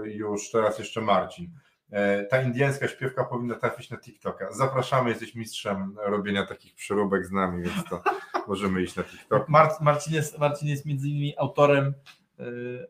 [0.05, 1.51] e, już teraz jeszcze Marcin.
[1.91, 4.53] E, ta indyjska śpiewka powinna trafić na TikToka.
[4.53, 8.01] Zapraszamy, jesteś mistrzem robienia takich przeróbek z nami, więc to
[8.47, 9.49] możemy iść na TikTok.
[9.81, 11.93] Marcin jest, Marcin jest między innymi autorem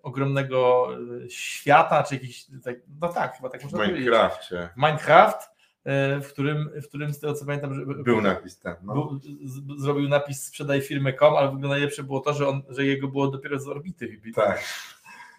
[0.03, 0.87] ogromnego
[1.25, 3.97] y, świata, czy jakiś, tak, no tak, chyba tak można powiedzieć.
[3.97, 4.69] W Minecrafcie.
[4.75, 8.75] Minecraft, y, w którym, w którym z tego co pamiętam, że był napis ten.
[8.83, 8.93] No.
[8.93, 12.85] Był, z, zrobił napis sprzedaj firmę.com, ale w ogóle najlepsze było to, że, on, że
[12.85, 14.63] jego było dopiero z orbity Tak.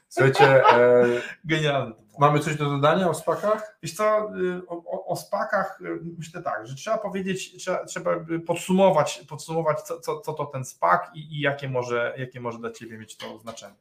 [0.09, 1.07] Słuchajcie, e,
[1.44, 1.94] genialne.
[2.18, 3.78] Mamy coś do dodania o spakach?
[3.82, 4.30] Wiesz co,
[4.68, 5.80] o, o, o spakach
[6.18, 8.11] myślę tak, że trzeba powiedzieć, trzeba, trzeba
[8.46, 12.70] podsumować, podsumować co, co, co to ten spak i, i jakie, może, jakie może dla
[12.70, 13.74] Ciebie mieć to znaczenie.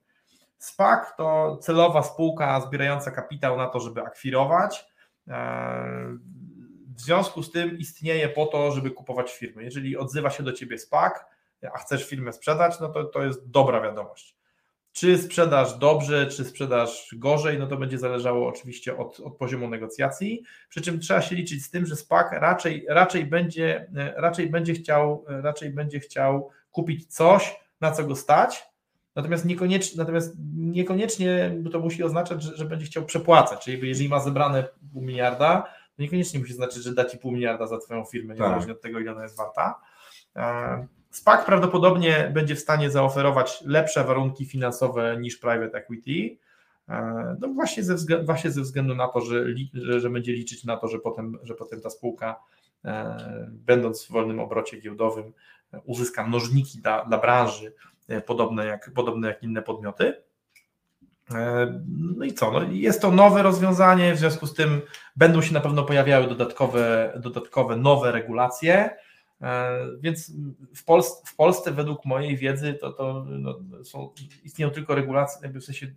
[0.58, 4.86] SPAC to celowa spółka zbierająca kapitał na to, żeby akwirować.
[5.28, 6.18] E,
[6.96, 9.64] w związku z tym istnieje po to, żeby kupować firmy.
[9.64, 11.14] Jeżeli odzywa się do ciebie SPAC,
[11.74, 14.36] a chcesz firmę sprzedać, no to to jest dobra wiadomość.
[14.92, 20.44] Czy sprzedasz dobrze, czy sprzedasz gorzej, no to będzie zależało oczywiście od, od poziomu negocjacji.
[20.70, 25.26] Przy czym trzeba się liczyć z tym, że SPAC raczej, raczej, będzie, raczej, będzie chciał,
[25.28, 28.64] raczej będzie chciał kupić coś, na co go stać,
[29.16, 33.66] Natomiast niekoniecznie, natomiast niekoniecznie to musi oznaczać, że, że, będzie chciał przepłacać.
[33.66, 35.62] Czyli jeżeli ma zebrane pół miliarda,
[35.96, 38.44] to niekoniecznie musi znaczyć, że da ci pół miliarda za twoją firmę, tak.
[38.44, 39.80] niezależnie od tego, ile ona jest warta.
[40.36, 46.38] E, SPAC prawdopodobnie będzie w stanie zaoferować lepsze warunki finansowe niż private equity.
[46.90, 50.64] E, no właśnie ze, względu, właśnie ze względu na to, że, że, że będzie liczyć
[50.64, 52.40] na to, że potem, że potem ta spółka,
[52.86, 53.18] e,
[53.52, 55.34] będąc w wolnym obrocie giełdowym,
[55.86, 57.74] uzyska mnożniki dla, dla branży,
[58.26, 60.24] podobne jak, podobne jak inne podmioty.
[61.32, 61.82] E,
[62.18, 62.52] no i co?
[62.52, 64.82] No jest to nowe rozwiązanie, w związku z tym
[65.16, 68.90] będą się na pewno pojawiały dodatkowe, dodatkowe nowe regulacje.
[69.42, 70.32] E, więc
[70.76, 75.60] w, Polsce, w Polsce według mojej wiedzy to, to no, są, istnieją tylko regulacje, jakby
[75.60, 75.88] w sensie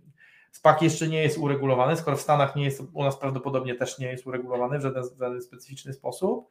[0.51, 4.07] SPAC jeszcze nie jest uregulowany, skoro w Stanach nie jest, u nas prawdopodobnie też nie
[4.07, 6.49] jest uregulowany w żaden, w żaden specyficzny sposób.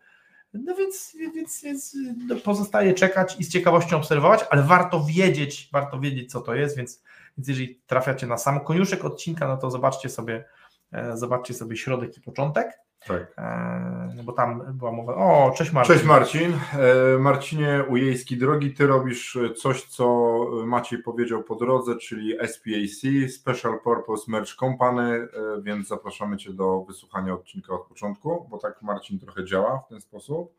[0.53, 1.97] No więc, więc, więc
[2.29, 6.77] no pozostaje czekać i z ciekawością obserwować, ale warto wiedzieć, warto wiedzieć, co to jest,
[6.77, 7.03] więc,
[7.39, 10.45] więc jeżeli trafiacie na sam koniuszek odcinka, no to zobaczcie sobie,
[10.93, 13.35] e, zobaczcie sobie środek i początek, Tak.
[13.39, 15.95] e, no bo tam była mowa, o, cześć Marcin.
[15.95, 16.53] Cześć Marcin.
[16.53, 20.29] E, Marcinie Ujejski, drogi, ty robisz coś, co
[20.67, 25.29] Maciej powiedział po drodze, czyli SPAC, Special Purpose Merge Company, e,
[25.63, 30.01] więc zapraszamy Cię do wysłuchania odcinka od początku, bo tak Marcin trochę działa w ten
[30.01, 30.59] sposób.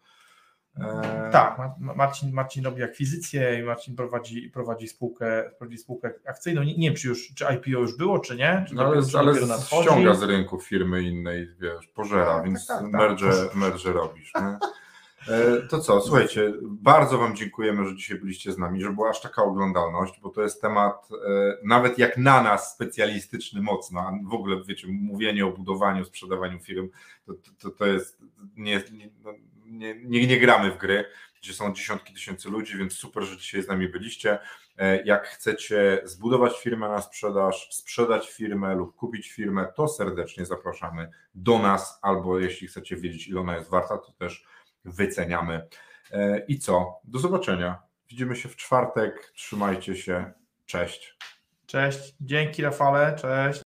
[0.81, 6.63] E, Tak, Ma- Marcin, Marcin robi akwizycję i Marcin prowadzi, prowadzi, spółkę, prowadzi spółkę akcyjną.
[6.63, 8.65] Nie, nie wiem, czy, już, czy IPO już było, czy nie.
[8.67, 9.33] Czy No ale, czy ale
[9.81, 13.01] ściąga z rynku firmy innej, wiesz, pożera, Tak, więc tak, tak, tak.
[13.01, 14.33] merge, merge robisz.
[14.35, 19.21] E, To co, słuchajcie, bardzo Wam dziękujemy, że dzisiaj byliście z nami, że była aż
[19.21, 24.33] taka oglądalność, bo to jest temat e, nawet jak na nas specjalistyczny mocno, a w
[24.33, 26.89] ogóle wiecie, mówienie o budowaniu, sprzedawaniu firm,
[27.25, 28.21] to, to, to jest,
[28.57, 29.33] nie, nie, no,
[29.69, 31.05] nie, nie, nie gramy w gry,
[31.41, 34.39] gdzie są dziesiątki tysięcy ludzi, więc super, że dzisiaj z nami byliście.
[34.77, 41.09] E, Jak chcecie zbudować firmę na sprzedaż, sprzedać firmę lub kupić firmę, to serdecznie zapraszamy
[41.35, 44.45] do nas, albo jeśli chcecie wiedzieć, ile ona jest warta, to też
[44.85, 45.67] wyceniamy.
[46.11, 46.99] E, I co?
[47.03, 47.81] Do zobaczenia.
[48.09, 49.31] Widzimy się w czwartek.
[49.35, 50.31] Trzymajcie się.
[50.65, 51.17] Cześć.
[51.65, 53.61] Cześć, dzięki Rafale, cześć.